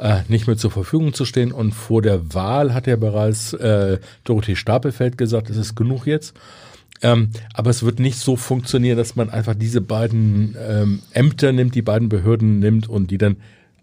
äh, 0.00 0.22
nicht 0.28 0.48
mehr 0.48 0.58
zur 0.58 0.72
Verfügung 0.72 1.14
zu 1.14 1.24
stehen. 1.24 1.52
Und 1.52 1.72
vor 1.72 2.02
der 2.02 2.34
Wahl 2.34 2.74
hat 2.74 2.86
ja 2.86 2.96
bereits 2.96 3.54
äh, 3.54 3.98
Dorothee 4.24 4.56
Stapelfeld 4.56 5.16
gesagt, 5.16 5.48
es 5.48 5.56
ist 5.56 5.76
genug 5.76 6.06
jetzt. 6.06 6.34
Ähm, 7.02 7.30
aber 7.52 7.70
es 7.70 7.82
wird 7.82 7.98
nicht 7.98 8.18
so 8.18 8.36
funktionieren, 8.36 8.96
dass 8.96 9.16
man 9.16 9.30
einfach 9.30 9.54
diese 9.54 9.80
beiden 9.80 10.56
ähm, 10.58 11.00
Ämter 11.12 11.52
nimmt, 11.52 11.74
die 11.74 11.82
beiden 11.82 12.08
Behörden 12.08 12.60
nimmt 12.60 12.88
und 12.88 13.10
die 13.10 13.18
dann 13.18 13.36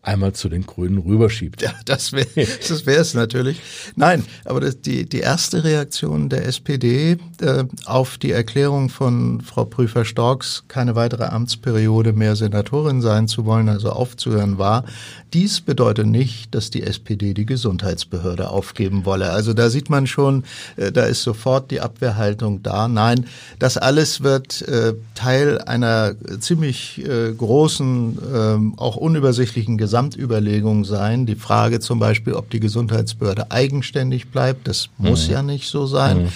einmal 0.03 0.33
zu 0.33 0.49
den 0.49 0.65
Grünen 0.65 0.97
rüberschiebt. 0.97 1.61
Ja, 1.61 1.73
das 1.85 2.11
wäre 2.11 2.27
das 2.35 2.85
wäre 2.85 3.01
es 3.01 3.13
natürlich. 3.13 3.61
Nein, 3.95 4.25
aber 4.45 4.59
das, 4.59 4.81
die, 4.81 5.07
die 5.07 5.19
erste 5.19 5.63
Reaktion 5.63 6.29
der 6.29 6.47
SPD 6.47 7.17
äh, 7.39 7.65
auf 7.85 8.17
die 8.17 8.31
Erklärung 8.31 8.89
von 8.89 9.41
Frau 9.41 9.65
Prüfer-Storks, 9.65 10.63
keine 10.67 10.95
weitere 10.95 11.25
Amtsperiode 11.25 12.13
mehr 12.13 12.35
Senatorin 12.35 13.01
sein 13.01 13.27
zu 13.27 13.45
wollen, 13.45 13.69
also 13.69 13.91
aufzuhören, 13.91 14.57
war, 14.57 14.85
dies 15.33 15.61
bedeutet 15.61 16.07
nicht, 16.07 16.53
dass 16.55 16.71
die 16.71 16.83
SPD 16.83 17.33
die 17.33 17.45
Gesundheitsbehörde 17.45 18.49
aufgeben 18.49 19.05
wolle. 19.05 19.29
Also 19.29 19.53
da 19.53 19.69
sieht 19.69 19.89
man 19.89 20.07
schon, 20.07 20.43
äh, 20.77 20.91
da 20.91 21.03
ist 21.03 21.21
sofort 21.21 21.69
die 21.69 21.79
Abwehrhaltung 21.79 22.63
da. 22.63 22.87
Nein, 22.87 23.27
das 23.59 23.77
alles 23.77 24.23
wird 24.23 24.63
äh, 24.63 24.93
Teil 25.13 25.59
einer 25.59 26.15
ziemlich 26.39 27.05
äh, 27.05 27.31
großen, 27.31 28.17
äh, 28.17 28.79
auch 28.79 28.95
unübersichtlichen 28.95 29.77
Gesamtüberlegung 29.91 30.85
sein. 30.85 31.25
Die 31.25 31.35
Frage 31.35 31.81
zum 31.81 31.99
Beispiel, 31.99 32.31
ob 32.31 32.49
die 32.49 32.61
Gesundheitsbehörde 32.61 33.51
eigenständig 33.51 34.29
bleibt, 34.29 34.69
das 34.69 34.87
muss 34.97 35.27
ja 35.27 35.43
nicht 35.43 35.67
so 35.67 35.85
sein. 35.85 36.29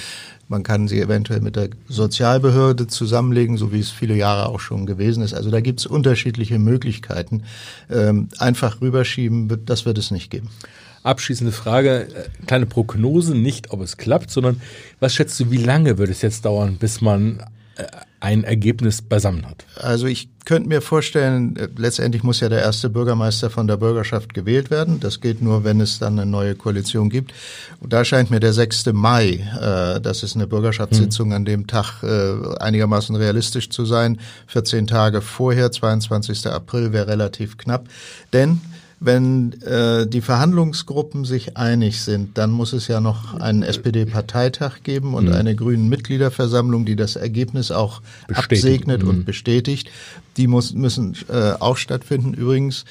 Man 0.50 0.62
kann 0.64 0.90
sie 0.90 1.00
eventuell 1.00 1.40
mit 1.40 1.56
der 1.56 1.70
Sozialbehörde 1.88 2.88
zusammenlegen, 2.88 3.56
so 3.56 3.72
wie 3.72 3.80
es 3.80 3.92
viele 3.92 4.14
Jahre 4.14 4.50
auch 4.50 4.60
schon 4.60 4.86
gewesen 4.86 5.24
ist. 5.24 5.34
Also 5.34 5.52
da 5.52 5.62
gibt 5.62 5.80
es 5.80 5.86
unterschiedliche 5.86 6.60
Möglichkeiten. 6.60 7.44
Ähm, 7.90 8.28
einfach 8.40 8.82
rüberschieben, 8.82 9.66
das 9.66 9.86
wird 9.86 9.98
es 9.98 10.12
nicht 10.12 10.30
geben. 10.30 10.50
Abschließende 11.04 11.54
Frage, 11.54 12.10
äh, 12.10 12.46
kleine 12.46 12.66
Prognose, 12.66 13.36
nicht 13.36 13.72
ob 13.72 13.80
es 13.80 13.96
klappt, 13.96 14.32
sondern 14.32 14.62
was 15.00 15.16
schätzt 15.16 15.40
du, 15.40 15.50
wie 15.50 15.64
lange 15.64 15.98
wird 15.98 16.10
es 16.10 16.22
jetzt 16.22 16.44
dauern, 16.44 16.76
bis 16.76 17.00
man 17.00 17.40
äh, 17.78 17.86
ein 18.26 18.44
Ergebnis 18.44 19.04
beisammen 19.04 19.46
hat? 19.46 19.66
Also 19.80 20.08
ich 20.08 20.30
könnte 20.46 20.68
mir 20.68 20.82
vorstellen, 20.82 21.56
äh, 21.58 21.68
letztendlich 21.78 22.24
muss 22.24 22.40
ja 22.40 22.50
der 22.50 22.62
erste 22.62 22.90
Bürgermeister 22.90 23.52
von 23.52 23.68
der 23.68 23.78
Bürgerschaft 23.78 24.34
gewählt 24.34 24.72
werden. 24.72 25.00
Das 25.00 25.22
geht 25.22 25.44
nur, 25.44 25.64
wenn 25.64 25.80
es 25.80 26.00
dann 26.00 26.18
eine 26.18 26.30
neue 26.30 26.56
Koalition 26.56 27.10
gibt. 27.10 27.34
Und 27.82 27.94
da 27.94 28.04
scheint 28.04 28.32
mir 28.32 28.40
der 28.40 28.54
6. 28.54 28.94
Mai, 28.94 29.48
äh, 29.62 30.02
das 30.02 30.24
ist 30.24 30.36
eine 30.36 30.48
Bürgerschaftssitzung 30.48 31.34
an 31.34 31.46
dem 31.46 31.68
Tag, 31.68 32.02
äh, 32.02 32.58
einigermaßen 32.60 33.16
realistisch 33.16 33.70
zu 33.70 33.86
sein. 33.86 34.20
14 34.48 34.88
Tage 34.88 35.22
vorher, 35.22 35.72
22. 35.72 36.48
April, 36.48 36.94
wäre 36.94 37.08
relativ 37.08 37.58
knapp. 37.58 37.88
Denn 38.34 38.60
wenn 39.06 39.54
äh, 39.62 40.08
die 40.08 40.22
Verhandlungsgruppen 40.22 41.26
sich 41.26 41.58
einig 41.58 42.02
sind, 42.02 42.38
dann 42.38 42.52
muss 42.52 42.74
es 42.74 42.88
ja 42.88 43.00
noch 43.00 43.36
einen 43.36 43.64
SPD-Parteitag 43.64 44.84
geben 44.84 45.14
und 45.14 45.26
mhm. 45.26 45.34
eine 45.34 45.56
grünen 45.56 45.90
Mitgliederversammlung, 45.90 46.86
die 46.86 46.96
das 46.96 47.16
Ergebnis 47.16 47.72
auch 47.72 48.02
bestätigt. 48.28 48.52
absegnet 48.52 49.04
mhm. 49.04 49.10
und 49.10 49.26
bestätigt. 49.26 49.90
Die 50.38 50.48
muss, 50.48 50.74
müssen 50.74 51.16
äh, 51.30 51.54
auch 51.60 51.78
stattfinden. 51.78 52.34
Übrigens, 52.34 52.86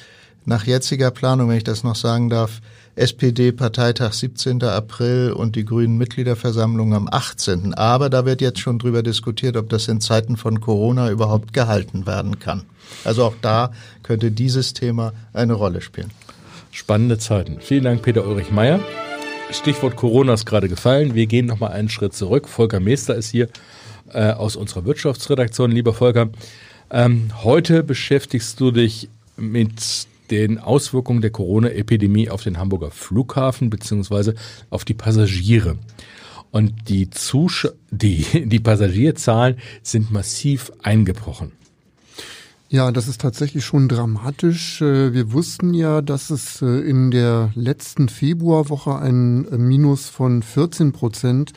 nach 0.45 0.65
jetziger 0.65 1.11
Planung, 1.11 1.49
wenn 1.49 1.57
ich 1.57 1.63
das 1.63 1.83
noch 1.83 1.95
sagen 1.95 2.29
darf, 2.29 2.61
SPD-Parteitag 2.95 4.13
17. 4.13 4.63
April 4.63 5.33
und 5.33 5.57
die 5.57 5.65
Grünen 5.65 5.97
Mitgliederversammlung 5.97 6.93
am 6.93 7.09
18. 7.11 7.73
Aber 7.73 8.09
da 8.09 8.25
wird 8.25 8.39
jetzt 8.39 8.59
schon 8.59 8.79
drüber 8.79 9.03
diskutiert, 9.03 9.57
ob 9.57 9.69
das 9.69 9.89
in 9.89 9.99
Zeiten 9.99 10.37
von 10.37 10.61
Corona 10.61 11.11
überhaupt 11.11 11.51
gehalten 11.51 12.07
werden 12.07 12.39
kann. 12.39 12.63
Also 13.03 13.25
auch 13.25 13.35
da 13.41 13.71
könnte 14.01 14.31
dieses 14.31 14.73
Thema 14.73 15.11
eine 15.33 15.53
Rolle 15.53 15.81
spielen. 15.81 16.11
Spannende 16.71 17.17
Zeiten. 17.17 17.57
Vielen 17.59 17.83
Dank, 17.83 18.01
Peter 18.01 18.25
Ulrich 18.25 18.51
Meyer. 18.51 18.79
Stichwort 19.51 19.95
Corona 19.95 20.33
ist 20.33 20.45
gerade 20.45 20.69
gefallen. 20.69 21.15
Wir 21.15 21.27
gehen 21.27 21.45
nochmal 21.45 21.73
einen 21.73 21.89
Schritt 21.89 22.13
zurück. 22.13 22.47
Volker 22.47 22.79
Meester 22.79 23.15
ist 23.15 23.29
hier 23.29 23.49
äh, 24.13 24.31
aus 24.31 24.55
unserer 24.55 24.85
Wirtschaftsredaktion. 24.85 25.71
Lieber 25.71 25.93
Volker, 25.93 26.29
ähm, 26.91 27.29
heute 27.43 27.83
beschäftigst 27.83 28.59
du 28.59 28.71
dich 28.71 29.09
mit 29.37 30.07
den 30.31 30.59
Auswirkungen 30.59 31.21
der 31.21 31.31
Corona-Epidemie 31.31 32.29
auf 32.29 32.43
den 32.43 32.57
Hamburger 32.57 32.91
Flughafen 32.91 33.69
beziehungsweise 33.69 34.35
auf 34.69 34.85
die 34.85 34.93
Passagiere. 34.93 35.77
Und 36.51 36.89
die, 36.89 37.09
Zusch 37.09 37.67
die, 37.91 38.25
die 38.45 38.59
Passagierzahlen 38.59 39.57
sind 39.83 40.11
massiv 40.11 40.71
eingebrochen. 40.81 41.51
Ja, 42.67 42.91
das 42.91 43.07
ist 43.07 43.21
tatsächlich 43.21 43.63
schon 43.63 43.87
dramatisch. 43.87 44.81
Äh, 44.81 45.13
wir 45.13 45.31
wussten 45.31 45.73
ja, 45.73 46.01
dass 46.01 46.29
es 46.29 46.61
äh, 46.61 46.65
in 46.65 47.11
der 47.11 47.51
letzten 47.55 48.09
Februarwoche 48.09 48.97
ein 48.97 49.47
äh, 49.47 49.57
Minus 49.57 50.09
von 50.09 50.41
14 50.41 50.91
Prozent 50.91 51.53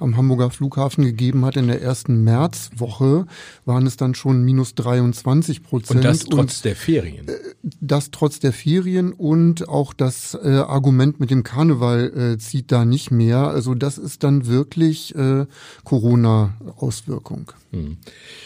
am 0.00 0.16
Hamburger 0.16 0.50
Flughafen 0.50 1.04
gegeben 1.04 1.44
hat. 1.44 1.56
In 1.56 1.68
der 1.68 1.82
ersten 1.82 2.24
Märzwoche 2.24 3.26
waren 3.64 3.86
es 3.86 3.96
dann 3.96 4.14
schon 4.14 4.44
minus 4.44 4.74
23 4.74 5.62
Prozent. 5.62 5.98
Und 5.98 6.04
das 6.04 6.20
trotz 6.20 6.56
und, 6.56 6.64
der 6.64 6.76
Ferien. 6.76 7.28
Äh, 7.28 7.32
das 7.80 8.10
trotz 8.10 8.40
der 8.40 8.52
Ferien 8.52 9.12
und 9.12 9.68
auch 9.68 9.92
das 9.92 10.36
äh, 10.42 10.48
Argument 10.48 11.20
mit 11.20 11.30
dem 11.30 11.42
Karneval 11.42 12.34
äh, 12.34 12.38
zieht 12.38 12.72
da 12.72 12.84
nicht 12.84 13.10
mehr. 13.10 13.48
Also 13.48 13.74
das 13.74 13.98
ist 13.98 14.22
dann 14.24 14.46
wirklich 14.46 15.14
äh, 15.14 15.46
Corona-Auswirkung. 15.84 17.52
Hm. 17.72 17.98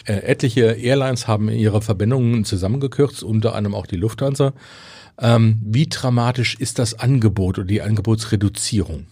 Äh, 0.05 0.17
etliche 0.17 0.73
Airlines 0.73 1.27
haben 1.27 1.49
ihre 1.49 1.81
Verbindungen 1.81 2.45
zusammengekürzt, 2.45 3.23
unter 3.23 3.55
anderem 3.55 3.75
auch 3.75 3.87
die 3.87 3.97
Lufthansa. 3.97 4.53
Ähm, 5.17 5.59
wie 5.63 5.87
dramatisch 5.87 6.55
ist 6.59 6.79
das 6.79 6.99
Angebot 6.99 7.57
oder 7.59 7.67
die 7.67 7.81
Angebotsreduzierung? 7.81 9.05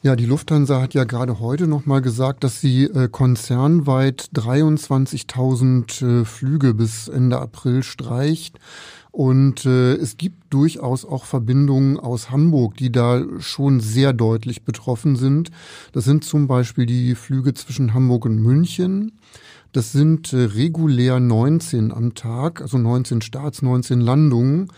Ja, 0.00 0.14
die 0.14 0.26
Lufthansa 0.26 0.80
hat 0.80 0.94
ja 0.94 1.02
gerade 1.02 1.40
heute 1.40 1.66
nochmal 1.66 2.00
gesagt, 2.00 2.44
dass 2.44 2.60
sie 2.60 2.84
äh, 2.84 3.08
konzernweit 3.08 4.30
23.000 4.32 6.20
äh, 6.20 6.24
Flüge 6.24 6.72
bis 6.72 7.08
Ende 7.08 7.40
April 7.40 7.82
streicht. 7.82 8.60
Und 9.10 9.66
äh, 9.66 9.94
es 9.94 10.16
gibt 10.16 10.52
durchaus 10.52 11.04
auch 11.04 11.24
Verbindungen 11.24 11.98
aus 11.98 12.30
Hamburg, 12.30 12.76
die 12.76 12.92
da 12.92 13.24
schon 13.40 13.80
sehr 13.80 14.12
deutlich 14.12 14.62
betroffen 14.62 15.16
sind. 15.16 15.50
Das 15.90 16.04
sind 16.04 16.22
zum 16.22 16.46
Beispiel 16.46 16.86
die 16.86 17.16
Flüge 17.16 17.52
zwischen 17.54 17.92
Hamburg 17.92 18.24
und 18.24 18.40
München. 18.40 19.18
Das 19.72 19.90
sind 19.90 20.32
äh, 20.32 20.44
regulär 20.44 21.18
19 21.18 21.92
am 21.92 22.14
Tag, 22.14 22.62
also 22.62 22.78
19 22.78 23.20
Starts, 23.20 23.62
19 23.62 24.00
Landungen. 24.00 24.68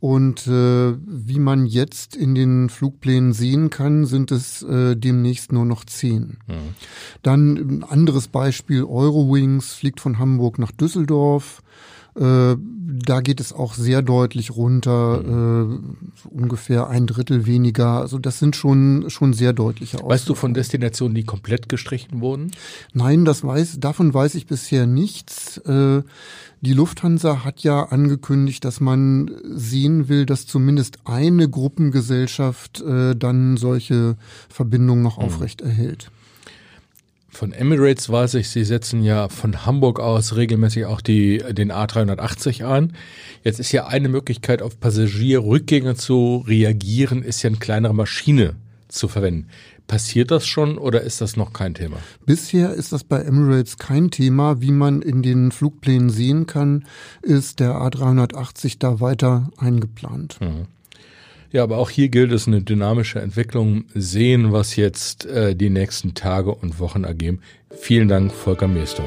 Und 0.00 0.46
äh, 0.46 0.94
wie 1.06 1.40
man 1.40 1.66
jetzt 1.66 2.14
in 2.14 2.36
den 2.36 2.70
Flugplänen 2.70 3.32
sehen 3.32 3.68
kann, 3.68 4.06
sind 4.06 4.30
es 4.30 4.62
äh, 4.62 4.94
demnächst 4.94 5.50
nur 5.52 5.64
noch 5.64 5.84
zehn. 5.84 6.38
Mhm. 6.46 6.74
Dann 7.22 7.56
ein 7.56 7.84
anderes 7.84 8.28
Beispiel, 8.28 8.84
Eurowings 8.84 9.74
fliegt 9.74 10.00
von 10.00 10.18
Hamburg 10.18 10.58
nach 10.60 10.70
Düsseldorf. 10.70 11.62
Äh, 12.18 12.56
da 13.04 13.20
geht 13.20 13.40
es 13.40 13.52
auch 13.52 13.74
sehr 13.74 14.02
deutlich 14.02 14.50
runter, 14.50 15.22
mhm. 15.22 15.94
äh, 16.14 16.28
ungefähr 16.28 16.88
ein 16.88 17.06
Drittel 17.06 17.46
weniger. 17.46 18.00
Also 18.00 18.18
das 18.18 18.38
sind 18.38 18.56
schon 18.56 19.08
schon 19.08 19.32
sehr 19.32 19.52
deutliche 19.52 19.98
Auswirkungen. 19.98 20.14
Weißt 20.14 20.28
du 20.28 20.34
von 20.34 20.54
Destinationen, 20.54 21.14
die 21.14 21.24
komplett 21.24 21.68
gestrichen 21.68 22.20
wurden? 22.20 22.50
Nein, 22.92 23.24
das 23.24 23.44
weiß, 23.44 23.80
davon 23.80 24.12
weiß 24.12 24.34
ich 24.34 24.46
bisher 24.46 24.86
nichts. 24.86 25.58
Äh, 25.58 26.02
die 26.60 26.72
Lufthansa 26.72 27.44
hat 27.44 27.60
ja 27.60 27.84
angekündigt, 27.84 28.64
dass 28.64 28.80
man 28.80 29.30
sehen 29.44 30.08
will, 30.08 30.26
dass 30.26 30.46
zumindest 30.46 30.98
eine 31.04 31.48
Gruppengesellschaft 31.48 32.80
äh, 32.80 33.14
dann 33.14 33.56
solche 33.56 34.16
Verbindungen 34.48 35.02
noch 35.02 35.18
mhm. 35.18 35.24
aufrecht 35.24 35.60
erhält. 35.60 36.10
Von 37.38 37.52
Emirates 37.52 38.10
weiß 38.10 38.34
ich, 38.34 38.48
sie 38.48 38.64
setzen 38.64 39.04
ja 39.04 39.28
von 39.28 39.64
Hamburg 39.64 40.00
aus 40.00 40.34
regelmäßig 40.34 40.86
auch 40.86 41.00
die, 41.00 41.38
den 41.38 41.70
A380 41.70 42.66
ein. 42.66 42.94
Jetzt 43.44 43.60
ist 43.60 43.70
ja 43.70 43.86
eine 43.86 44.08
Möglichkeit, 44.08 44.60
auf 44.60 44.80
Passagierrückgänge 44.80 45.94
zu 45.94 46.42
reagieren, 46.48 47.22
ist 47.22 47.44
ja 47.44 47.50
eine 47.50 47.58
kleinere 47.58 47.94
Maschine 47.94 48.56
zu 48.88 49.06
verwenden. 49.06 49.46
Passiert 49.86 50.32
das 50.32 50.48
schon 50.48 50.78
oder 50.78 51.02
ist 51.02 51.20
das 51.20 51.36
noch 51.36 51.52
kein 51.52 51.74
Thema? 51.74 51.98
Bisher 52.26 52.74
ist 52.74 52.90
das 52.90 53.04
bei 53.04 53.20
Emirates 53.20 53.76
kein 53.76 54.10
Thema. 54.10 54.60
Wie 54.60 54.72
man 54.72 55.00
in 55.00 55.22
den 55.22 55.52
Flugplänen 55.52 56.10
sehen 56.10 56.46
kann, 56.46 56.86
ist 57.22 57.60
der 57.60 57.76
A380 57.76 58.80
da 58.80 58.98
weiter 58.98 59.48
eingeplant. 59.58 60.40
Mhm. 60.40 60.66
Ja, 61.50 61.62
aber 61.62 61.78
auch 61.78 61.88
hier 61.88 62.10
gilt 62.10 62.30
es 62.32 62.46
eine 62.46 62.62
dynamische 62.62 63.20
Entwicklung. 63.20 63.84
Sehen, 63.94 64.52
was 64.52 64.76
jetzt 64.76 65.24
äh, 65.24 65.56
die 65.56 65.70
nächsten 65.70 66.12
Tage 66.12 66.54
und 66.54 66.78
Wochen 66.78 67.04
ergeben. 67.04 67.40
Vielen 67.70 68.08
Dank, 68.08 68.32
Volker 68.32 68.68
Meester. 68.68 69.04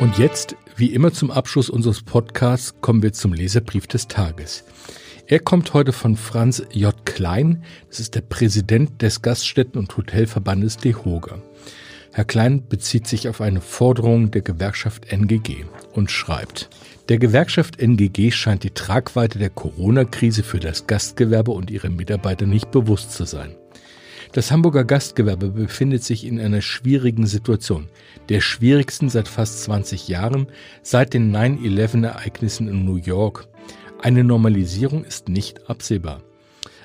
Und 0.00 0.18
jetzt, 0.18 0.56
wie 0.76 0.92
immer 0.92 1.12
zum 1.12 1.30
Abschluss 1.30 1.70
unseres 1.70 2.02
Podcasts, 2.02 2.74
kommen 2.80 3.02
wir 3.02 3.12
zum 3.12 3.32
Leserbrief 3.32 3.86
des 3.86 4.08
Tages. 4.08 4.64
Er 5.28 5.38
kommt 5.38 5.72
heute 5.72 5.92
von 5.92 6.16
Franz 6.16 6.64
J. 6.72 6.94
Klein. 7.06 7.62
Das 7.88 8.00
ist 8.00 8.16
der 8.16 8.22
Präsident 8.22 9.00
des 9.00 9.22
Gaststätten- 9.22 9.78
und 9.78 9.96
Hotelverbandes 9.96 10.78
DEHOGA. 10.78 11.40
Herr 12.12 12.24
Klein 12.24 12.66
bezieht 12.68 13.06
sich 13.06 13.28
auf 13.28 13.40
eine 13.40 13.60
Forderung 13.60 14.32
der 14.32 14.42
Gewerkschaft 14.42 15.12
NGG 15.12 15.64
und 15.92 16.10
schreibt, 16.10 16.68
der 17.08 17.18
Gewerkschaft 17.18 17.80
NGG 17.80 18.30
scheint 18.30 18.62
die 18.62 18.70
Tragweite 18.70 19.38
der 19.38 19.50
Corona-Krise 19.50 20.42
für 20.42 20.60
das 20.60 20.86
Gastgewerbe 20.86 21.50
und 21.50 21.70
ihre 21.70 21.90
Mitarbeiter 21.90 22.46
nicht 22.46 22.70
bewusst 22.70 23.12
zu 23.12 23.24
sein. 23.24 23.56
Das 24.32 24.50
Hamburger 24.50 24.84
Gastgewerbe 24.84 25.50
befindet 25.50 26.04
sich 26.04 26.24
in 26.24 26.40
einer 26.40 26.62
schwierigen 26.62 27.26
Situation, 27.26 27.88
der 28.28 28.40
schwierigsten 28.40 29.10
seit 29.10 29.28
fast 29.28 29.62
20 29.64 30.08
Jahren, 30.08 30.46
seit 30.82 31.12
den 31.12 31.34
9-11-Ereignissen 31.36 32.68
in 32.68 32.84
New 32.84 32.96
York 32.96 33.46
eine 34.02 34.24
Normalisierung 34.24 35.04
ist 35.04 35.28
nicht 35.28 35.70
absehbar. 35.70 36.22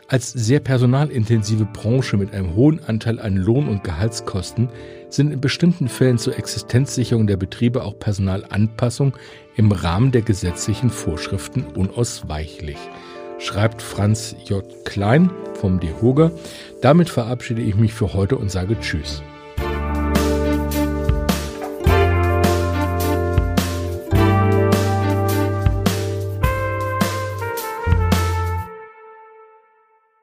Als 0.10 0.32
sehr 0.32 0.62
personalintensive 0.62 1.66
Branche 1.66 2.16
mit 2.16 2.34
einem 2.34 2.56
hohen 2.56 2.82
Anteil 2.86 3.20
an 3.20 3.36
Lohn- 3.36 3.68
und 3.68 3.84
Gehaltskosten 3.84 4.70
sind 5.10 5.34
in 5.34 5.42
bestimmten 5.42 5.90
Fällen 5.90 6.18
zur 6.18 6.38
Existenzsicherung 6.38 7.28
der 7.28 7.36
Betriebe 7.36 7.84
auch 7.84 8.00
Personalanpassung 8.00 9.18
im 9.58 9.70
Rahmen 9.70 10.14
der 10.14 10.22
gesetzlichen 10.22 10.92
Vorschriften 10.92 11.66
unausweichlich, 11.76 12.78
schreibt 13.38 13.82
Franz 13.82 14.34
J. 14.46 14.64
Klein 14.86 15.30
vom 15.56 15.82
DEHOGA. 15.82 16.32
Damit 16.82 17.10
verabschiede 17.10 17.62
ich 17.62 17.76
mich 17.76 17.94
für 17.94 18.14
heute 18.14 18.38
und 18.38 18.50
sage 18.50 18.80
Tschüss. 18.80 19.22